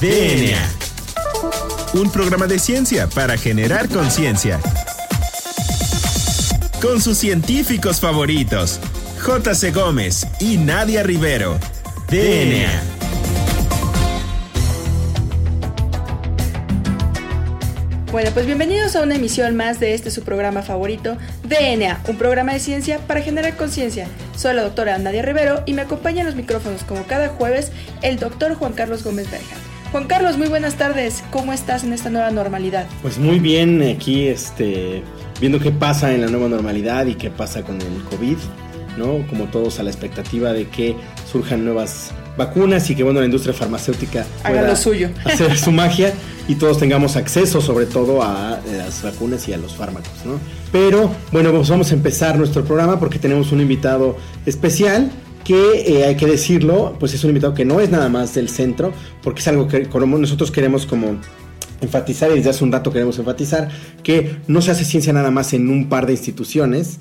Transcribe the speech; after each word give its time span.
DNA. 0.00 0.60
Un 1.94 2.10
programa 2.10 2.46
de 2.46 2.58
ciencia 2.58 3.08
para 3.08 3.38
generar 3.38 3.88
conciencia. 3.88 4.60
Con 6.82 7.00
sus 7.00 7.16
científicos 7.16 7.98
favoritos, 7.98 8.78
J.C. 9.22 9.70
Gómez 9.70 10.26
y 10.38 10.58
Nadia 10.58 11.02
Rivero. 11.02 11.58
DNA. 12.10 12.82
Bueno, 18.12 18.30
pues 18.34 18.44
bienvenidos 18.44 18.96
a 18.96 19.02
una 19.02 19.14
emisión 19.14 19.56
más 19.56 19.80
de 19.80 19.94
este 19.94 20.10
su 20.10 20.22
programa 20.22 20.60
favorito, 20.60 21.16
DNA, 21.44 22.02
un 22.06 22.18
programa 22.18 22.52
de 22.52 22.60
ciencia 22.60 22.98
para 22.98 23.22
generar 23.22 23.56
conciencia. 23.56 24.08
Soy 24.36 24.54
la 24.54 24.62
doctora 24.62 24.98
Nadia 24.98 25.22
Rivero 25.22 25.62
y 25.64 25.72
me 25.72 25.82
acompaña 25.82 26.20
en 26.20 26.26
los 26.26 26.36
micrófonos 26.36 26.84
como 26.84 27.04
cada 27.04 27.28
jueves 27.28 27.72
el 28.02 28.18
doctor 28.18 28.54
Juan 28.56 28.74
Carlos 28.74 29.02
Gómez 29.02 29.30
Berja. 29.30 29.56
Juan 29.92 30.06
Carlos, 30.06 30.36
muy 30.36 30.48
buenas 30.48 30.76
tardes. 30.76 31.22
¿Cómo 31.30 31.52
estás 31.52 31.84
en 31.84 31.92
esta 31.92 32.10
nueva 32.10 32.30
normalidad? 32.30 32.86
Pues 33.02 33.18
muy 33.18 33.38
bien, 33.38 33.82
aquí 33.82 34.26
este, 34.26 35.02
viendo 35.40 35.60
qué 35.60 35.70
pasa 35.70 36.12
en 36.12 36.22
la 36.22 36.26
nueva 36.26 36.48
normalidad 36.48 37.06
y 37.06 37.14
qué 37.14 37.30
pasa 37.30 37.62
con 37.62 37.80
el 37.80 38.02
COVID, 38.10 38.36
¿no? 38.98 39.26
Como 39.28 39.44
todos 39.46 39.78
a 39.78 39.84
la 39.84 39.90
expectativa 39.90 40.52
de 40.52 40.68
que 40.68 40.96
surjan 41.30 41.64
nuevas 41.64 42.12
vacunas 42.36 42.90
y 42.90 42.94
que 42.94 43.02
bueno 43.02 43.20
la 43.20 43.26
industria 43.26 43.54
farmacéutica 43.54 44.26
haga 44.42 44.60
lo 44.60 44.76
suyo 44.76 45.08
hacer 45.24 45.56
su 45.56 45.72
magia 45.72 46.12
y 46.48 46.56
todos 46.56 46.78
tengamos 46.78 47.16
acceso 47.16 47.62
sobre 47.62 47.86
todo 47.86 48.22
a 48.22 48.60
las 48.76 49.02
vacunas 49.02 49.48
y 49.48 49.54
a 49.54 49.56
los 49.56 49.74
fármacos 49.74 50.12
¿no? 50.26 50.38
pero 50.70 51.10
bueno 51.32 51.50
pues 51.52 51.70
vamos 51.70 51.90
a 51.92 51.94
empezar 51.94 52.36
nuestro 52.36 52.62
programa 52.62 53.00
porque 53.00 53.18
tenemos 53.18 53.52
un 53.52 53.62
invitado 53.62 54.18
especial 54.44 55.10
que 55.46 55.84
eh, 55.86 56.04
hay 56.04 56.16
que 56.16 56.26
decirlo, 56.26 56.96
pues 56.98 57.14
es 57.14 57.22
un 57.22 57.30
invitado 57.30 57.54
que 57.54 57.64
no 57.64 57.80
es 57.80 57.88
nada 57.88 58.08
más 58.08 58.34
del 58.34 58.48
centro, 58.48 58.92
porque 59.22 59.40
es 59.40 59.48
algo 59.48 59.68
que 59.68 59.88
nosotros 59.88 60.50
queremos 60.50 60.86
como 60.86 61.18
enfatizar 61.80 62.32
y 62.32 62.36
desde 62.36 62.50
hace 62.50 62.64
un 62.64 62.72
rato 62.72 62.90
queremos 62.90 63.18
enfatizar 63.18 63.68
que 64.02 64.38
no 64.48 64.60
se 64.60 64.72
hace 64.72 64.84
ciencia 64.84 65.12
nada 65.12 65.30
más 65.30 65.52
en 65.52 65.68
un 65.68 65.88
par 65.88 66.06
de 66.06 66.14
instituciones 66.14 66.98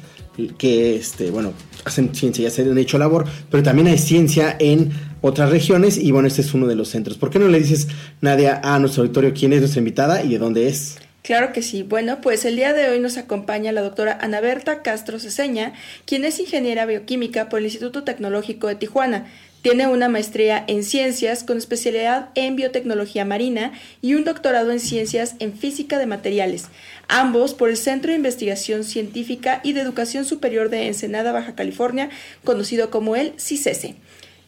que 0.58 0.98
este 0.98 1.32
bueno 1.32 1.54
hacen 1.86 2.14
ciencia 2.14 2.44
y 2.44 2.48
hacen 2.48 2.78
hecho 2.78 2.98
labor 2.98 3.24
pero 3.50 3.64
también 3.64 3.88
hay 3.88 3.98
ciencia 3.98 4.58
en 4.60 4.92
otras 5.22 5.50
regiones 5.50 5.98
y 5.98 6.12
bueno 6.12 6.28
este 6.28 6.42
es 6.42 6.54
uno 6.54 6.68
de 6.68 6.76
los 6.76 6.90
centros 6.90 7.18
¿por 7.18 7.30
qué 7.30 7.40
no 7.40 7.48
le 7.48 7.58
dices 7.58 7.88
Nadia 8.20 8.60
a 8.62 8.78
nuestro 8.80 9.04
auditorio 9.04 9.34
quién 9.34 9.54
es 9.54 9.62
nuestra 9.62 9.80
invitada 9.80 10.24
y 10.24 10.30
de 10.32 10.40
dónde 10.40 10.68
es? 10.68 10.98
Claro 11.26 11.54
que 11.54 11.64
sí. 11.64 11.82
Bueno, 11.82 12.22
pues 12.22 12.46
el 12.46 12.56
día 12.56 12.74
de 12.74 12.88
hoy 12.88 13.00
nos 13.00 13.18
acompaña 13.18 13.72
la 13.72 13.82
doctora 13.82 14.16
Ana 14.22 14.42
Berta 14.42 14.84
Castro 14.84 15.20
Ceseña, 15.20 15.74
quien 16.06 16.24
es 16.24 16.40
ingeniera 16.40 16.86
bioquímica 16.86 17.50
por 17.50 17.58
el 17.58 17.66
Instituto 17.66 18.04
Tecnológico 18.04 18.68
de 18.68 18.76
Tijuana. 18.76 19.26
Tiene 19.64 19.88
una 19.88 20.08
maestría 20.08 20.64
en 20.68 20.84
ciencias 20.84 21.44
con 21.44 21.58
especialidad 21.58 22.30
en 22.36 22.56
biotecnología 22.56 23.26
marina 23.26 23.72
y 24.04 24.14
un 24.14 24.24
doctorado 24.24 24.72
en 24.72 24.80
ciencias 24.80 25.36
en 25.40 25.58
física 25.58 25.98
de 25.98 26.06
materiales, 26.06 26.66
ambos 27.08 27.56
por 27.56 27.72
el 27.72 27.78
Centro 27.78 28.12
de 28.12 28.18
Investigación 28.18 28.84
Científica 28.84 29.62
y 29.64 29.74
de 29.74 29.82
Educación 29.82 30.26
Superior 30.26 30.70
de 30.70 30.86
Ensenada, 30.86 31.32
Baja 31.32 31.56
California, 31.56 32.12
conocido 32.44 32.92
como 32.92 33.16
el 33.16 33.34
CICESE. 33.40 33.96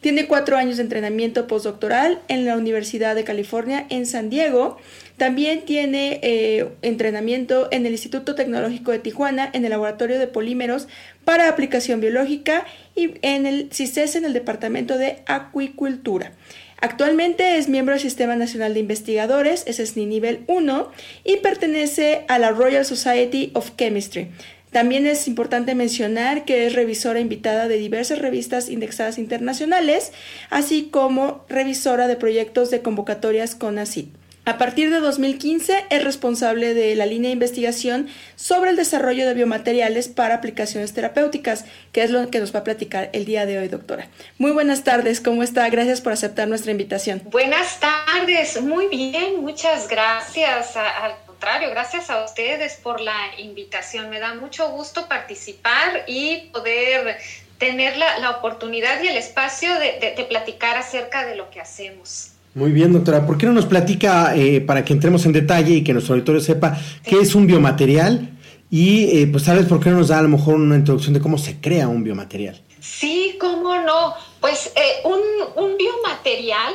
Tiene 0.00 0.26
cuatro 0.26 0.56
años 0.56 0.76
de 0.76 0.84
entrenamiento 0.84 1.46
postdoctoral 1.46 2.20
en 2.28 2.46
la 2.46 2.56
Universidad 2.56 3.14
de 3.14 3.24
California 3.24 3.86
en 3.90 4.06
San 4.06 4.30
Diego 4.30 4.78
también 5.18 5.64
tiene 5.64 6.20
eh, 6.22 6.68
entrenamiento 6.82 7.66
en 7.72 7.84
el 7.84 7.92
Instituto 7.92 8.36
Tecnológico 8.36 8.92
de 8.92 9.00
Tijuana, 9.00 9.50
en 9.52 9.64
el 9.64 9.70
Laboratorio 9.70 10.16
de 10.16 10.28
Polímeros 10.28 10.86
para 11.24 11.48
Aplicación 11.48 12.00
Biológica 12.00 12.64
y 12.94 13.14
en 13.22 13.44
el 13.44 13.68
CICES 13.72 14.14
en 14.14 14.24
el 14.24 14.32
Departamento 14.32 14.96
de 14.96 15.18
Acuicultura. 15.26 16.32
Actualmente 16.80 17.58
es 17.58 17.68
miembro 17.68 17.94
del 17.94 18.00
Sistema 18.00 18.36
Nacional 18.36 18.74
de 18.74 18.80
Investigadores, 18.80 19.64
ese 19.66 19.82
es 19.82 19.96
nivel 19.96 20.44
1, 20.46 20.92
y 21.24 21.38
pertenece 21.38 22.24
a 22.28 22.38
la 22.38 22.52
Royal 22.52 22.84
Society 22.84 23.50
of 23.54 23.72
Chemistry. 23.76 24.28
También 24.70 25.06
es 25.06 25.26
importante 25.28 25.74
mencionar 25.74 26.44
que 26.44 26.66
es 26.66 26.74
revisora 26.74 27.20
invitada 27.20 27.68
de 27.68 27.78
diversas 27.78 28.18
revistas 28.18 28.68
indexadas 28.68 29.18
internacionales, 29.18 30.12
así 30.50 30.88
como 30.90 31.44
revisora 31.48 32.06
de 32.06 32.16
proyectos 32.16 32.70
de 32.70 32.82
convocatorias 32.82 33.54
con 33.54 33.78
ACID. 33.78 34.06
A 34.48 34.56
partir 34.56 34.90
de 34.90 35.00
2015 35.00 35.84
es 35.90 36.04
responsable 36.04 36.72
de 36.72 36.96
la 36.96 37.04
línea 37.04 37.28
de 37.28 37.34
investigación 37.34 38.08
sobre 38.34 38.70
el 38.70 38.76
desarrollo 38.76 39.26
de 39.26 39.34
biomateriales 39.34 40.08
para 40.08 40.36
aplicaciones 40.36 40.94
terapéuticas, 40.94 41.66
que 41.92 42.02
es 42.02 42.10
lo 42.10 42.30
que 42.30 42.40
nos 42.40 42.54
va 42.54 42.60
a 42.60 42.64
platicar 42.64 43.10
el 43.12 43.26
día 43.26 43.44
de 43.44 43.58
hoy, 43.58 43.68
doctora. 43.68 44.08
Muy 44.38 44.52
buenas 44.52 44.84
tardes, 44.84 45.20
¿cómo 45.20 45.42
está? 45.42 45.68
Gracias 45.68 46.00
por 46.00 46.14
aceptar 46.14 46.48
nuestra 46.48 46.72
invitación. 46.72 47.20
Buenas 47.26 47.78
tardes, 47.78 48.62
muy 48.62 48.88
bien, 48.88 49.42
muchas 49.42 49.86
gracias. 49.86 50.78
Al 50.78 51.27
contrario, 51.38 51.70
gracias 51.70 52.10
a 52.10 52.24
ustedes 52.24 52.74
por 52.82 53.00
la 53.00 53.16
invitación. 53.38 54.10
Me 54.10 54.18
da 54.18 54.34
mucho 54.34 54.70
gusto 54.70 55.08
participar 55.08 56.04
y 56.06 56.50
poder 56.52 57.16
tener 57.58 57.96
la, 57.96 58.30
oportunidad 58.30 59.02
y 59.02 59.08
el 59.08 59.16
espacio 59.16 59.70
de 59.78 60.26
platicar 60.28 60.76
acerca 60.76 61.24
de 61.26 61.36
lo 61.36 61.50
que 61.50 61.60
hacemos. 61.60 62.32
Muy 62.58 62.72
bien, 62.72 62.92
doctora. 62.92 63.24
¿Por 63.24 63.38
qué 63.38 63.46
no 63.46 63.52
nos 63.52 63.66
platica, 63.66 64.34
eh, 64.34 64.60
para 64.60 64.84
que 64.84 64.92
entremos 64.92 65.24
en 65.26 65.32
detalle 65.32 65.74
y 65.74 65.84
que 65.84 65.92
nuestro 65.92 66.14
auditorio 66.14 66.40
sepa, 66.40 66.76
qué 67.04 67.20
es 67.20 67.36
un 67.36 67.46
biomaterial? 67.46 68.30
Y 68.68 69.18
eh, 69.18 69.28
pues 69.30 69.44
sabes 69.44 69.66
por 69.66 69.80
qué 69.80 69.90
no 69.90 69.98
nos 69.98 70.08
da 70.08 70.18
a 70.18 70.22
lo 70.22 70.28
mejor 70.28 70.54
una 70.54 70.74
introducción 70.74 71.14
de 71.14 71.20
cómo 71.20 71.38
se 71.38 71.60
crea 71.60 71.86
un 71.86 72.02
biomaterial. 72.02 72.60
Sí, 72.80 73.36
cómo 73.40 73.76
no. 73.76 74.14
Pues 74.40 74.72
eh, 74.74 75.04
un, 75.04 75.76
biomaterial 75.76 76.74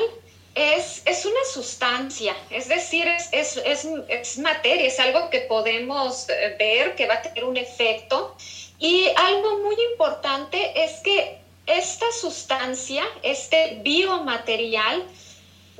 es, 0.55 1.01
es, 1.05 1.25
una 1.25 1.43
sustancia, 1.51 2.35
es 2.49 2.67
decir, 2.67 3.07
es, 3.07 3.29
es, 3.31 3.87
es, 4.09 4.37
materia, 4.37 4.85
es 4.85 4.99
algo 4.99 5.29
que 5.29 5.39
podemos 5.41 6.27
ver 6.59 6.95
que 6.95 7.07
va 7.07 7.15
a 7.15 7.21
tener 7.21 7.43
un 7.45 7.57
efecto. 7.57 8.35
Y 8.79 9.07
algo 9.15 9.59
muy 9.59 9.75
importante 9.91 10.83
es 10.83 10.99
que 10.99 11.37
esta 11.65 12.05
sustancia, 12.11 13.03
este 13.23 13.79
biomaterial, 13.83 15.03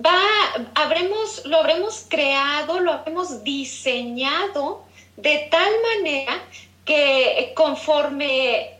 va, 0.03 0.19
habremos, 0.75 1.45
lo 1.45 1.57
habremos 1.57 2.05
creado, 2.09 2.79
lo 2.79 2.93
habremos 2.93 3.43
diseñado 3.43 4.85
de 5.17 5.47
tal 5.51 5.71
manera 5.81 6.41
que 6.85 7.51
conforme 7.55 8.77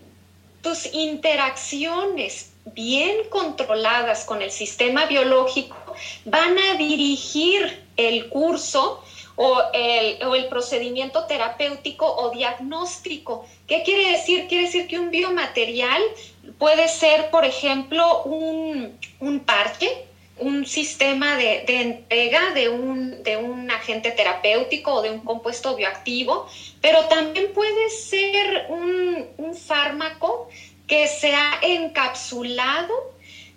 tus 0.62 0.92
interacciones 0.94 2.53
bien 2.66 3.30
controladas 3.30 4.26
con 4.26 4.42
el 4.42 4.52
sistema 4.52 5.06
biológico 5.06 5.76
van 6.26 6.58
a 6.58 6.76
dirigir 6.76 7.84
el 7.98 8.30
curso 8.30 9.04
o 9.36 9.62
el, 9.74 10.24
o 10.24 10.36
el, 10.36 10.48
procedimiento 10.48 11.26
terapéutico 11.26 12.06
o 12.06 12.30
diagnóstico. 12.32 13.46
¿Qué 13.68 13.82
quiere 13.84 14.12
decir? 14.12 14.48
Quiere 14.48 14.66
decir 14.66 14.88
que 14.88 15.00
un 15.00 15.10
biomaterial 15.10 16.02
puede 16.60 16.88
ser, 16.88 17.30
por 17.32 17.44
ejemplo, 17.44 18.24
un, 18.24 18.98
un 19.20 19.40
parche, 19.40 20.06
un 20.38 20.66
sistema 20.66 21.36
de, 21.38 21.64
entrega 21.68 22.54
de 22.54 22.70
un, 22.70 23.24
de 23.24 23.38
un, 23.38 23.70
agente 23.72 24.12
terapéutico 24.12 24.96
o 24.96 25.02
de 25.02 25.12
un 25.12 25.20
compuesto 25.20 25.76
bioactivo, 25.76 26.48
pero 26.82 27.06
también 27.06 27.54
puede 27.54 27.90
ser 27.90 28.66
un, 28.70 29.28
un 29.38 29.56
fármaco 29.56 30.50
que 30.94 31.08
se 31.08 31.34
ha 31.34 31.58
encapsulado 31.64 32.94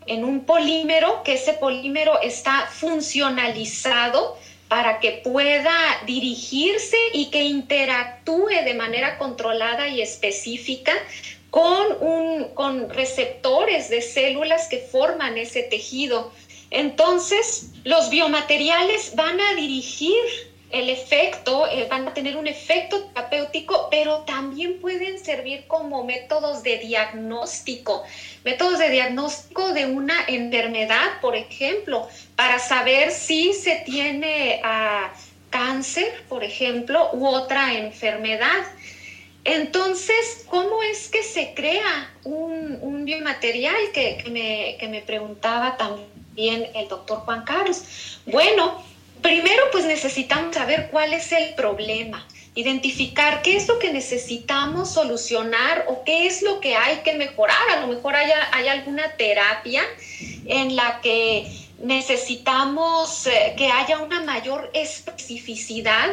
en 0.06 0.24
un 0.24 0.46
polímero, 0.46 1.22
que 1.22 1.34
ese 1.34 1.52
polímero 1.52 2.18
está 2.22 2.66
funcionalizado 2.72 4.38
para 4.68 5.00
que 5.00 5.20
pueda 5.22 5.76
dirigirse 6.06 6.96
y 7.12 7.26
que 7.26 7.42
interactúe 7.42 8.64
de 8.64 8.72
manera 8.72 9.18
controlada 9.18 9.86
y 9.86 10.00
específica 10.00 10.94
con, 11.50 11.98
un, 12.00 12.54
con 12.54 12.88
receptores 12.88 13.90
de 13.90 14.00
células 14.00 14.68
que 14.68 14.78
forman 14.78 15.36
ese 15.36 15.62
tejido. 15.62 16.32
Entonces, 16.70 17.66
los 17.84 18.08
biomateriales 18.08 19.14
van 19.14 19.38
a 19.42 19.54
dirigir 19.56 20.24
el 20.70 20.90
efecto, 20.90 21.66
eh, 21.68 21.86
van 21.88 22.08
a 22.08 22.14
tener 22.14 22.36
un 22.36 22.46
efecto 22.46 23.04
terapéutico, 23.04 23.88
pero 23.90 24.20
también 24.20 24.80
pueden 24.80 25.18
servir 25.22 25.66
como 25.66 26.04
métodos 26.04 26.62
de 26.62 26.78
diagnóstico, 26.78 28.04
métodos 28.44 28.78
de 28.78 28.90
diagnóstico 28.90 29.72
de 29.72 29.86
una 29.86 30.24
enfermedad, 30.26 31.20
por 31.20 31.36
ejemplo, 31.36 32.08
para 32.34 32.58
saber 32.58 33.10
si 33.10 33.52
se 33.52 33.76
tiene 33.86 34.60
ah, 34.64 35.12
cáncer, 35.50 36.24
por 36.28 36.42
ejemplo, 36.42 37.10
u 37.12 37.26
otra 37.26 37.74
enfermedad. 37.74 38.64
Entonces, 39.44 40.44
¿cómo 40.48 40.82
es 40.82 41.08
que 41.08 41.22
se 41.22 41.54
crea 41.54 42.12
un, 42.24 43.04
biomaterial 43.04 43.76
que, 43.94 44.24
me, 44.30 44.76
que 44.80 44.88
me 44.88 45.00
preguntaba 45.02 45.76
también? 45.76 46.16
el 46.36 46.88
doctor 46.88 47.20
Juan 47.20 47.44
Carlos. 47.44 48.20
Bueno, 48.26 48.82
primero 49.26 49.64
pues 49.72 49.84
necesitamos 49.84 50.54
saber 50.54 50.88
cuál 50.92 51.12
es 51.12 51.32
el 51.32 51.54
problema, 51.54 52.24
identificar 52.54 53.42
qué 53.42 53.56
es 53.56 53.66
lo 53.66 53.80
que 53.80 53.92
necesitamos 53.92 54.92
solucionar 54.92 55.84
o 55.88 56.04
qué 56.04 56.28
es 56.28 56.42
lo 56.42 56.60
que 56.60 56.76
hay 56.76 56.98
que 56.98 57.14
mejorar. 57.14 57.56
A 57.72 57.80
lo 57.80 57.88
mejor 57.88 58.14
haya, 58.14 58.48
hay 58.52 58.68
alguna 58.68 59.16
terapia 59.16 59.82
en 60.46 60.76
la 60.76 61.00
que 61.00 61.50
necesitamos 61.82 63.26
eh, 63.26 63.54
que 63.58 63.66
haya 63.66 63.98
una 63.98 64.22
mayor 64.22 64.70
especificidad 64.72 66.08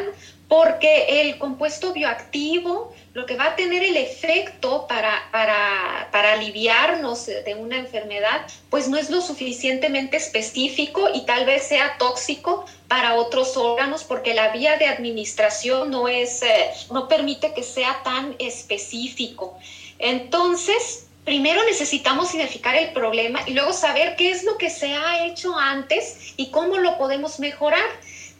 porque 0.48 1.20
el 1.22 1.38
compuesto 1.38 1.92
bioactivo 1.92 2.94
lo 3.14 3.26
que 3.26 3.36
va 3.36 3.46
a 3.46 3.56
tener 3.56 3.84
el 3.84 3.96
efecto 3.96 4.86
para, 4.88 5.22
para, 5.30 6.08
para, 6.10 6.32
aliviarnos 6.32 7.26
de 7.26 7.54
una 7.54 7.78
enfermedad, 7.78 8.44
pues 8.70 8.88
no 8.88 8.96
es 8.96 9.08
lo 9.08 9.20
suficientemente 9.20 10.16
específico 10.16 11.08
y 11.14 11.24
tal 11.24 11.46
vez 11.46 11.62
sea 11.68 11.96
tóxico 11.96 12.66
para 12.88 13.14
otros 13.14 13.56
órganos 13.56 14.02
porque 14.02 14.34
la 14.34 14.48
vía 14.48 14.78
de 14.78 14.86
administración 14.86 15.92
no 15.92 16.08
es, 16.08 16.42
eh, 16.42 16.70
no 16.90 17.06
permite 17.06 17.54
que 17.54 17.62
sea 17.62 18.02
tan 18.02 18.34
específico. 18.40 19.56
Entonces, 20.00 21.06
primero 21.24 21.62
necesitamos 21.64 22.34
identificar 22.34 22.74
el 22.74 22.92
problema 22.92 23.40
y 23.46 23.52
luego 23.52 23.72
saber 23.72 24.16
qué 24.16 24.32
es 24.32 24.42
lo 24.42 24.58
que 24.58 24.70
se 24.70 24.92
ha 24.92 25.24
hecho 25.24 25.56
antes 25.56 26.34
y 26.36 26.50
cómo 26.50 26.78
lo 26.78 26.98
podemos 26.98 27.38
mejorar. 27.38 27.84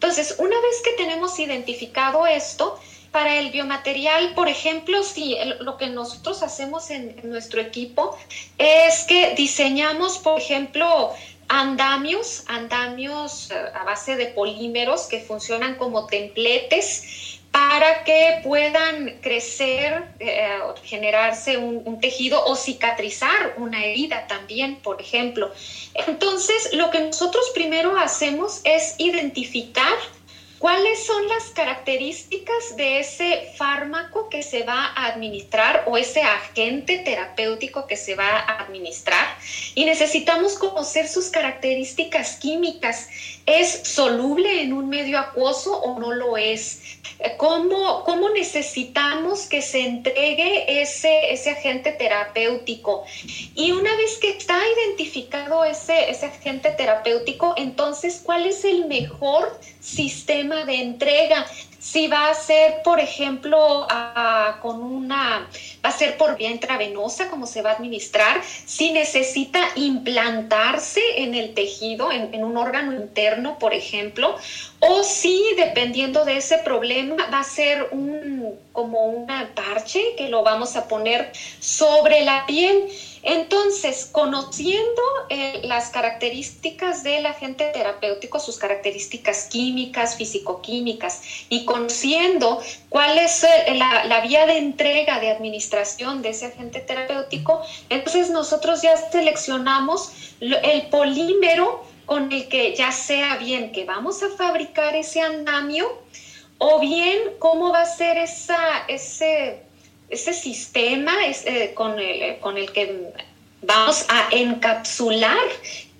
Entonces, 0.04 0.36
una 0.36 0.60
vez 0.60 0.82
que 0.84 0.92
tenemos 1.02 1.38
identificado 1.38 2.26
esto, 2.26 2.78
para 3.10 3.38
el 3.38 3.50
biomaterial, 3.50 4.34
por 4.34 4.48
ejemplo, 4.48 5.02
si 5.02 5.34
lo 5.60 5.78
que 5.78 5.86
nosotros 5.86 6.42
hacemos 6.42 6.90
en, 6.90 7.16
nuestro 7.24 7.62
equipo 7.62 8.14
es 8.58 9.04
que 9.04 9.34
diseñamos, 9.34 10.18
por 10.18 10.38
ejemplo, 10.38 11.10
andamios, 11.48 12.44
andamios 12.48 13.50
eh, 13.50 13.54
a 13.74 13.84
base 13.84 14.16
de 14.16 14.26
polímeros 14.26 15.06
que 15.06 15.20
funcionan 15.20 15.76
como 15.76 16.06
templetes 16.06 17.33
para 17.54 18.02
que 18.02 18.40
puedan 18.42 19.20
crecer, 19.20 20.02
eh, 20.18 20.58
generarse 20.82 21.56
un, 21.56 22.00
tejido 22.00 22.44
o 22.44 22.56
cicatrizar 22.56 23.54
una 23.58 23.84
herida 23.84 24.26
también, 24.26 24.74
por 24.82 25.00
ejemplo. 25.00 25.52
Entonces, 26.08 26.70
lo 26.72 26.90
que 26.90 26.98
nosotros 26.98 27.52
primero 27.54 27.96
hacemos 27.96 28.60
es 28.64 28.96
identificar 28.98 29.94
¿Cuáles 30.64 31.04
son 31.04 31.28
las 31.28 31.50
características 31.50 32.76
de 32.78 33.00
ese 33.00 33.52
fármaco 33.58 34.30
que 34.30 34.42
se 34.42 34.62
va 34.62 34.94
a 34.96 35.08
administrar 35.08 35.84
o 35.86 35.98
ese 35.98 36.22
agente 36.22 37.00
terapéutico 37.00 37.86
que 37.86 37.96
se 37.96 38.14
va 38.14 38.38
a 38.38 38.62
administrar? 38.62 39.26
Y 39.74 39.84
necesitamos 39.84 40.54
conocer 40.54 41.06
sus 41.06 41.28
características 41.28 42.36
químicas. 42.36 43.10
¿Es 43.44 43.68
soluble 43.82 44.62
en 44.62 44.72
un 44.72 44.88
medio 44.88 45.18
acuoso 45.18 45.76
o 45.82 45.98
no 46.00 46.12
lo 46.12 46.38
es? 46.38 46.80
¿Cómo, 47.36 48.04
cómo 48.04 48.30
necesitamos 48.30 49.46
que 49.46 49.62
se 49.62 49.80
entregue 49.80 50.82
ese, 50.82 51.32
ese 51.32 51.50
agente 51.50 51.92
terapéutico? 51.92 53.04
Y 53.54 53.72
una 53.72 53.94
vez 53.96 54.18
que 54.18 54.30
está 54.30 54.58
identificado 54.76 55.64
ese, 55.64 56.10
ese 56.10 56.26
agente 56.26 56.70
terapéutico, 56.70 57.54
entonces, 57.56 58.20
¿cuál 58.24 58.46
es 58.46 58.64
el 58.64 58.86
mejor 58.86 59.58
sistema 59.84 60.64
de 60.64 60.80
entrega. 60.80 61.46
Si 61.78 62.08
va 62.08 62.30
a 62.30 62.34
ser, 62.34 62.82
por 62.82 62.98
ejemplo, 62.98 63.86
con 64.62 64.82
una, 64.82 65.46
va 65.84 65.90
a 65.90 65.92
ser 65.92 66.16
por 66.16 66.38
vía 66.38 66.50
intravenosa, 66.50 67.28
como 67.28 67.46
se 67.46 67.60
va 67.60 67.72
a 67.72 67.74
administrar, 67.74 68.40
si 68.42 68.90
necesita 68.90 69.60
implantarse 69.76 71.02
en 71.18 71.34
el 71.34 71.52
tejido, 71.52 72.10
en, 72.10 72.42
un 72.42 72.56
órgano 72.56 72.94
interno, 72.94 73.58
por 73.58 73.74
ejemplo, 73.74 74.34
o 74.86 75.02
si, 75.02 75.42
dependiendo 75.56 76.24
de 76.24 76.36
ese 76.36 76.58
problema, 76.58 77.16
va 77.32 77.40
a 77.40 77.44
ser 77.44 77.88
un, 77.92 78.58
como 78.72 79.04
un 79.04 79.26
parche 79.54 80.14
que 80.16 80.28
lo 80.28 80.42
vamos 80.42 80.76
a 80.76 80.88
poner 80.88 81.32
sobre 81.60 82.22
la 82.22 82.44
piel. 82.46 82.84
Entonces, 83.22 84.06
conociendo 84.12 85.02
eh, 85.30 85.62
las 85.64 85.88
características 85.88 87.02
del 87.02 87.24
agente 87.24 87.64
terapéutico, 87.72 88.38
sus 88.38 88.58
características 88.58 89.44
químicas, 89.44 90.16
fisicoquímicas, 90.16 91.22
y 91.48 91.64
conociendo 91.64 92.60
cuál 92.90 93.16
es 93.16 93.44
eh, 93.44 93.74
la, 93.74 94.20
vía 94.20 94.44
de 94.44 94.58
entrega, 94.58 95.20
de 95.20 95.30
administración 95.30 96.20
de 96.20 96.30
ese 96.30 96.46
agente 96.46 96.80
terapéutico, 96.80 97.62
entonces 97.88 98.28
nosotros 98.28 98.82
ya 98.82 98.94
seleccionamos 99.10 100.12
el 100.40 100.88
polímero 100.88 101.93
con 102.06 102.32
el 102.32 102.48
que 102.48 102.74
ya 102.74 102.92
sea 102.92 103.36
bien 103.36 103.72
que 103.72 103.84
vamos 103.84 104.22
a 104.22 104.30
fabricar 104.30 104.94
ese 104.96 105.20
andamio, 105.20 106.02
o 106.58 106.80
bien 106.80 107.18
cómo 107.38 107.72
va 107.72 107.82
a 107.82 107.86
ser 107.86 108.16
esa, 108.18 108.84
ese 108.88 109.64
ese 110.08 110.32
sistema 110.32 111.12
eh, 111.26 111.72
con, 111.74 111.98
el, 111.98 112.38
con 112.38 112.56
el 112.56 112.72
que 112.72 113.12
vamos 113.62 114.04
a 114.08 114.28
encapsular, 114.30 115.46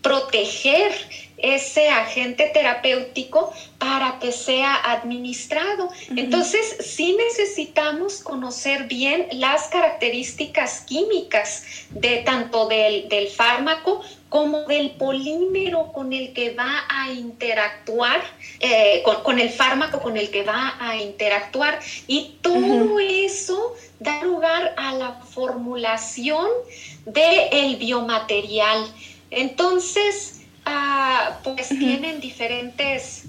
proteger 0.02 0.92
ese 1.38 1.88
agente 1.88 2.50
terapéutico 2.54 3.52
para 3.78 4.18
que 4.18 4.32
sea 4.32 4.76
administrado. 4.92 5.90
Entonces, 6.16 6.76
sí 6.80 7.16
necesitamos 7.16 8.20
conocer 8.20 8.84
bien 8.84 9.28
las 9.32 9.68
características 9.68 10.82
químicas 10.82 11.64
de 11.90 12.18
tanto 12.18 12.68
del, 12.68 13.28
fármaco 13.28 14.02
como 14.34 14.64
del 14.64 14.90
polímero 14.90 15.92
con 15.92 16.12
el 16.12 16.32
que 16.32 16.54
va 16.54 16.82
a 16.88 17.12
interactuar, 17.12 18.20
eh, 18.58 19.00
con, 19.22 19.38
el 19.38 19.48
fármaco 19.48 20.00
con 20.00 20.16
el 20.16 20.28
que 20.30 20.42
va 20.42 20.74
a 20.80 20.96
interactuar. 20.96 21.78
Y 22.08 22.38
todo 22.42 22.98
eso 22.98 23.76
da 24.00 24.24
lugar 24.24 24.74
a 24.76 24.92
la 24.92 25.12
formulación 25.20 26.48
del 27.06 27.42
el 27.52 27.76
biomaterial. 27.76 28.88
Entonces, 29.30 30.40
ah, 30.64 31.38
pues 31.44 31.68
tienen 31.68 32.18
diferentes 32.18 33.26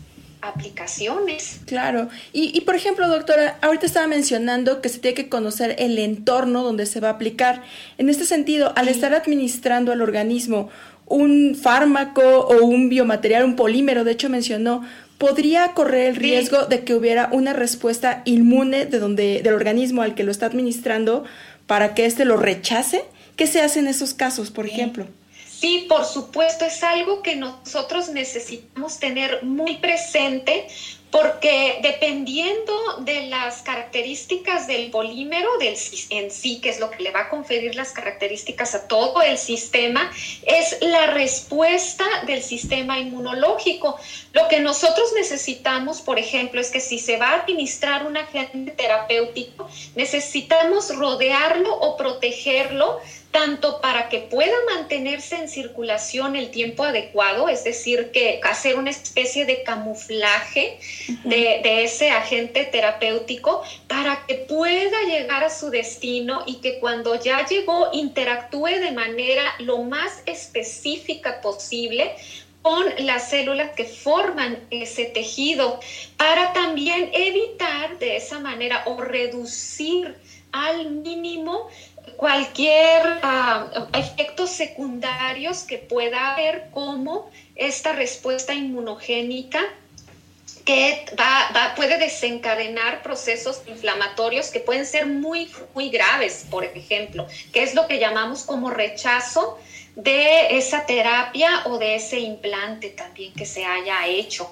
aplicaciones. 0.47 1.61
Claro. 1.65 2.09
Y, 2.33 2.61
por 2.61 2.75
ejemplo, 2.75 3.07
doctora, 3.07 3.57
ahorita 3.61 3.85
estaba 3.85 4.07
mencionando 4.07 4.81
que 4.81 4.89
se 4.89 4.99
tiene 4.99 5.15
que 5.15 5.29
conocer 5.29 5.75
el 5.79 5.97
entorno 5.97 6.63
donde 6.63 6.85
se 6.85 6.99
va 6.99 7.09
a 7.09 7.11
aplicar. 7.11 7.63
En 7.97 8.09
este 8.09 8.25
sentido, 8.25 8.73
al 8.75 8.87
estar 8.87 9.13
administrando 9.13 9.91
al 9.91 10.01
organismo 10.01 10.69
un 11.07 11.55
fármaco 11.55 12.21
o 12.21 12.65
un 12.65 12.89
biomaterial, 12.89 13.43
un 13.43 13.55
polímero, 13.55 14.03
de 14.03 14.11
hecho 14.11 14.29
mencionó, 14.29 14.83
podría 15.17 15.73
correr 15.73 16.07
el 16.07 16.15
riesgo 16.15 16.65
de 16.65 16.83
que 16.83 16.93
hubiera 16.93 17.29
una 17.31 17.53
respuesta 17.53 18.21
inmune 18.25 18.85
de 18.85 18.99
donde, 18.99 19.41
del 19.41 19.53
organismo 19.53 20.01
al 20.01 20.15
que 20.15 20.23
lo 20.23 20.31
está 20.31 20.47
administrando 20.47 21.23
para 21.67 21.93
que 21.93 22.05
éste 22.05 22.25
lo 22.25 22.37
rechace. 22.37 23.03
¿Qué 23.35 23.47
se 23.47 23.61
hace 23.61 23.79
en 23.79 23.87
esos 23.87 24.13
casos, 24.13 24.51
por 24.51 24.65
ejemplo? 24.65 25.07
Sí, 25.47 25.85
por 25.87 26.05
supuesto, 26.05 26.65
es 26.65 26.83
algo 26.83 27.21
que 27.21 27.35
nosotros 27.35 28.09
necesitamos 28.09 28.99
tener 28.99 29.43
muy 29.43 29.77
presente 29.77 30.67
porque 31.15 31.79
dependiendo 31.81 32.73
de 32.99 33.27
las 33.27 33.61
características 33.61 34.67
del 34.67 34.91
polímero 34.91 35.47
del, 35.59 35.77
en 36.09 36.29
sí, 36.29 36.59
que 36.59 36.67
es 36.67 36.81
lo 36.81 36.91
que 36.91 37.03
le 37.03 37.11
va 37.11 37.21
a 37.21 37.29
conferir 37.29 37.73
las 37.73 37.93
características 37.93 38.75
a 38.75 38.85
todo 38.89 39.21
el 39.21 39.37
sistema, 39.37 40.11
es 40.45 40.75
la 40.81 41.07
respuesta 41.07 42.03
del 42.27 42.43
sistema 42.43 42.99
inmunológico. 42.99 43.97
Lo 44.33 44.49
que 44.49 44.59
nosotros 44.59 45.13
necesitamos, 45.15 46.01
por 46.01 46.19
ejemplo, 46.19 46.59
es 46.59 46.69
que 46.69 46.81
si 46.81 46.99
se 46.99 47.15
va 47.15 47.29
a 47.29 47.35
administrar 47.35 48.05
un 48.05 48.17
agente 48.17 48.71
terapéutico, 48.71 49.69
necesitamos 49.95 50.93
rodearlo 50.93 51.73
o 51.75 51.95
protegerlo 51.95 52.99
tanto 53.35 53.81
para 53.81 54.07
que 54.07 54.19
pueda 54.19 54.55
mantenerse 54.73 55.35
en 55.35 55.49
circulación 55.49 56.37
el 56.37 56.51
tiempo 56.51 56.85
adecuado, 56.85 57.49
es 57.49 57.65
decir, 57.65 58.11
que 58.11 58.39
hacer 58.41 58.77
una 58.77 58.91
especie 58.91 59.43
de 59.43 59.61
camuflaje 59.61 60.79
de, 61.25 61.83
ese 61.83 62.11
agente 62.11 62.63
terapéutico 62.63 63.61
para 63.89 64.25
que 64.25 64.35
pueda 64.35 65.01
llegar 65.03 65.43
a 65.43 65.49
su 65.49 65.69
destino 65.69 66.43
y 66.45 66.61
que 66.61 66.79
cuando 66.79 67.21
ya 67.21 67.45
llegó 67.45 67.89
interactúe 67.91 68.79
de 68.79 68.93
manera 68.93 69.43
lo 69.59 69.79
más 69.79 70.23
específica 70.25 71.41
posible 71.41 72.15
con 72.61 72.85
las 72.99 73.29
células 73.31 73.71
que 73.75 73.83
forman 73.83 74.65
ese 74.69 75.07
tejido 75.07 75.81
para 76.15 76.53
también 76.53 77.09
evitar 77.11 77.99
de 77.99 78.15
esa 78.15 78.39
manera 78.39 78.83
o 78.85 79.01
reducir 79.01 80.15
al 80.53 80.89
mínimo 80.89 81.67
cualquier 82.17 83.01
ah, 83.21 83.89
efectos 83.93 84.51
secundarios 84.51 85.63
que 85.63 85.77
pueda 85.77 86.33
haber 86.33 86.69
como 86.71 87.29
esta 87.55 87.93
respuesta 87.93 88.53
inmunogénica 88.53 89.61
que 90.65 91.05
va, 91.17 91.73
puede 91.75 91.99
desencadenar 91.99 93.03
procesos 93.03 93.61
inflamatorios 93.67 94.49
que 94.49 94.59
pueden 94.59 94.85
ser 94.85 95.05
muy, 95.05 95.47
muy 95.75 95.89
graves, 95.89 96.47
por 96.49 96.63
ejemplo, 96.63 97.27
que 97.53 97.61
es 97.61 97.75
lo 97.75 97.87
que 97.87 97.99
llamamos 97.99 98.43
como 98.43 98.71
rechazo 98.71 99.59
de 99.95 100.57
esa 100.57 100.85
terapia 100.85 101.49
o 101.65 101.77
de 101.77 101.95
ese 101.95 102.19
implante 102.19 102.89
también 102.89 103.31
que 103.33 103.45
se 103.45 103.63
haya 103.63 104.07
hecho. 104.07 104.49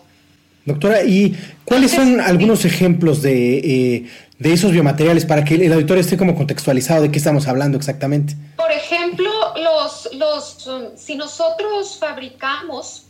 Doctora, 0.65 1.03
¿y 1.03 1.35
cuáles 1.65 1.91
son 1.91 2.21
algunos 2.21 2.63
ejemplos 2.63 3.21
de, 3.21 3.57
eh, 3.57 4.05
de 4.39 4.53
esos 4.53 4.71
biomateriales 4.71 5.25
para 5.25 5.43
que 5.43 5.55
el 5.55 5.73
auditorio 5.73 6.01
esté 6.01 6.17
como 6.17 6.35
contextualizado 6.35 7.03
de 7.03 7.11
qué 7.11 7.17
estamos 7.17 7.47
hablando 7.47 7.77
exactamente? 7.77 8.35
Por 8.57 8.71
ejemplo, 8.71 9.29
los, 9.55 10.09
los, 10.13 10.69
si 10.95 11.15
nosotros 11.15 11.97
fabricamos 11.99 13.05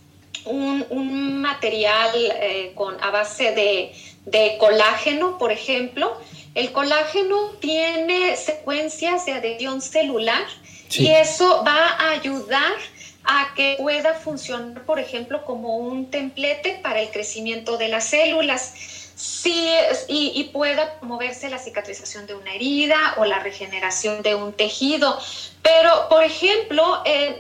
un, 0.45 1.41
material 1.41 2.11
eh, 2.15 2.71
con, 2.75 2.95
a 3.01 3.11
base 3.11 3.53
de, 4.25 4.57
colágeno, 4.59 5.37
por 5.37 5.51
ejemplo. 5.51 6.17
El 6.55 6.71
colágeno 6.71 7.49
tiene 7.59 8.35
secuencias 8.35 9.25
de 9.25 9.33
adhesión 9.33 9.81
celular 9.81 10.43
y 10.91 11.07
eso 11.07 11.63
va 11.65 11.87
a 11.87 12.11
ayudar 12.11 12.73
a 13.23 13.53
que 13.55 13.75
pueda 13.79 14.13
funcionar, 14.13 14.83
por 14.83 14.99
ejemplo, 14.99 15.43
como 15.45 15.77
un 15.77 16.11
templete 16.11 16.79
para 16.83 17.01
el 17.01 17.09
crecimiento 17.09 17.77
de 17.77 17.87
las 17.87 18.05
células. 18.05 18.73
Sí, 19.23 19.69
y, 20.09 20.43
pueda 20.51 20.99
promoverse 20.99 21.49
la 21.49 21.57
cicatrización 21.57 22.27
de 22.27 22.35
una 22.35 22.55
herida 22.55 23.13
o 23.15 23.23
la 23.23 23.39
regeneración 23.39 24.21
de 24.21 24.35
un 24.35 24.51
tejido. 24.51 25.17
Pero, 25.61 26.09
por 26.09 26.25
ejemplo, 26.25 27.01
eh, 27.05 27.39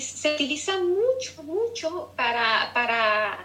se 0.00 0.34
utiliza 0.34 0.78
mucho, 0.78 1.44
mucho 1.44 2.10
para, 2.16 2.72
para 2.74 3.38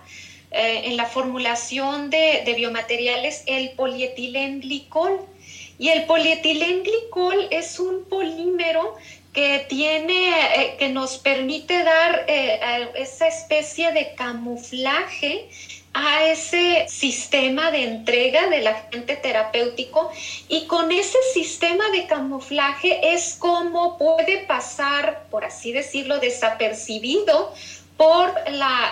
eh, 0.50 0.82
en 0.86 0.98
la 0.98 1.06
formulación 1.06 2.10
de, 2.10 2.42
de, 2.48 2.54
biomateriales 2.56 3.44
el 3.46 3.70
polietilenglicol. 3.74 5.20
Y 5.78 5.90
el 5.90 6.06
polietilenglicol 6.06 7.48
es 7.52 7.80
un 7.80 8.06
polímero 8.06 8.96
que 9.34 9.68
tiene, 9.70 10.32
eh, 10.56 10.76
que 10.80 10.90
nos 10.90 11.20
permite 11.20 11.84
dar 11.84 12.26
esa 12.28 13.28
especie 13.28 13.92
de 13.92 14.16
camuflaje 14.16 15.48
a 16.00 16.26
ese 16.26 16.86
sistema 16.88 17.72
de 17.72 17.84
entrega 17.86 18.50
del 18.50 18.68
agente 18.68 19.16
terapéutico 19.16 20.12
y 20.48 20.68
con 20.68 20.92
ese 20.92 21.18
sistema 21.34 21.90
de 21.90 22.06
camuflaje 22.06 23.14
es 23.14 23.36
como 23.40 23.98
puede 23.98 24.46
pasar, 24.46 25.26
por 25.32 25.44
así 25.44 25.72
decirlo, 25.72 26.20
desapercibido 26.20 27.52
por 27.98 28.32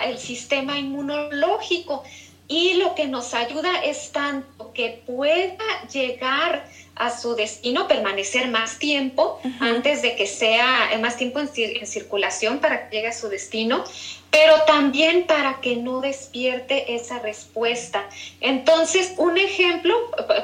el 0.04 0.18
sistema 0.18 0.80
inmunológico. 0.80 2.02
Y 2.48 2.74
lo 2.74 2.96
que 2.96 3.06
nos 3.06 3.34
ayuda 3.34 3.84
es 3.84 4.10
tanto 4.10 4.72
que 4.72 5.02
pueda 5.06 5.64
llegar 5.92 6.68
a 6.96 7.16
su 7.16 7.36
destino, 7.36 7.86
permanecer 7.86 8.48
más 8.48 8.78
tiempo 8.78 9.38
antes 9.60 10.02
de 10.02 10.16
que 10.16 10.26
sea 10.26 10.90
eh, 10.92 10.98
más 10.98 11.16
tiempo 11.16 11.40
en, 11.40 11.48
en, 11.56 11.86
circulación 11.86 12.58
para 12.58 12.88
que 12.88 12.96
llegue 12.96 13.08
a 13.08 13.12
su 13.12 13.28
destino, 13.28 13.84
pero 14.30 14.62
también 14.66 15.26
para 15.26 15.60
que 15.60 15.76
no 15.76 16.00
despierte 16.00 16.94
esa 16.94 17.18
respuesta. 17.18 18.08
Entonces, 18.40 19.12
un 19.18 19.36
ejemplo, 19.36 19.94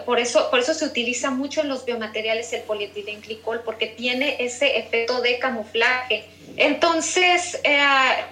por 0.04 0.21
eso, 0.21 0.50
por 0.50 0.61
eso 0.61 0.75
se 0.75 0.85
utiliza 0.85 1.30
mucho 1.30 1.62
en 1.62 1.68
los 1.68 1.85
biomateriales 1.85 2.52
el 2.52 2.62
polietilenclicol, 2.62 3.62
porque 3.64 3.87
tiene 3.87 4.37
ese 4.38 4.78
efecto 4.78 5.21
de 5.21 5.38
camuflaje. 5.38 6.25
Entonces, 6.56 7.61
eh, 7.64 7.80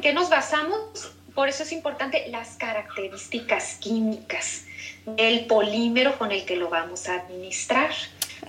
¿qué 0.03 0.12
nos 0.12 0.29
basamos? 0.29 1.11
Por 1.35 1.49
eso 1.49 1.63
es 1.63 1.73
importante 1.73 2.29
las 2.29 2.57
características 2.57 3.77
químicas 3.81 4.65
del 5.05 5.47
polímero 5.47 6.19
con 6.19 6.33
el 6.33 6.45
que 6.45 6.57
lo 6.57 6.69
vamos 6.69 7.09
a 7.09 7.15
administrar, 7.15 7.91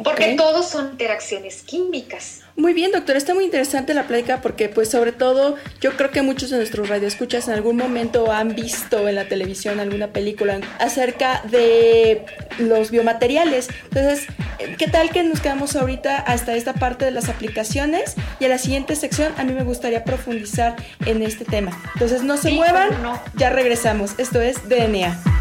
porque 0.04 0.36
todos 0.36 0.70
son 0.70 0.92
interacciones 0.92 1.62
químicas. 1.64 2.41
Muy 2.56 2.74
bien, 2.74 2.92
doctor, 2.92 3.16
está 3.16 3.34
muy 3.34 3.46
interesante 3.46 3.94
la 3.94 4.08
plática 4.08 4.42
porque 4.42 4.70
pues 4.70 4.90
sobre 4.90 5.12
todo 5.12 5.56
yo 5.80 5.96
creo 5.98 6.12
que 6.12 6.22
muchos 6.22 6.50
de 6.50 6.58
nuestros 6.58 6.90
radioescuchas 6.90 7.48
en 7.48 7.54
algún 7.54 7.78
momento 7.78 8.32
han 8.32 8.56
visto 8.56 9.08
en 9.08 9.16
la 9.16 9.26
televisión 9.26 9.80
alguna 9.80 10.08
película 10.08 10.60
acerca 10.80 11.42
de 11.50 12.26
los 12.60 12.92
biomateriales. 12.92 13.70
Entonces, 13.86 14.28
¿qué 14.78 14.88
tal 14.88 15.10
que 15.12 15.24
nos 15.24 15.40
quedamos 15.40 15.76
ahorita 15.76 16.18
hasta 16.18 16.56
esta 16.56 16.74
parte 16.74 17.06
de 17.06 17.12
las 17.12 17.30
aplicaciones? 17.30 18.16
Y 18.40 18.46
a 18.46 18.50
la 18.50 18.58
siguiente 18.58 18.96
sección 18.96 19.34
a 19.38 19.44
mí 19.44 19.54
me 19.54 19.64
gustaría 19.64 20.04
profundizar 20.04 20.76
en 21.06 21.22
este 21.24 21.46
tema. 21.46 21.72
Entonces, 21.94 22.24
no 22.24 22.38
se 22.38 22.52
muevan, 22.52 22.90
ya 23.36 23.50
regresamos. 23.50 24.16
Esto 24.18 24.42
es 24.42 24.68
DNA. 24.68 25.41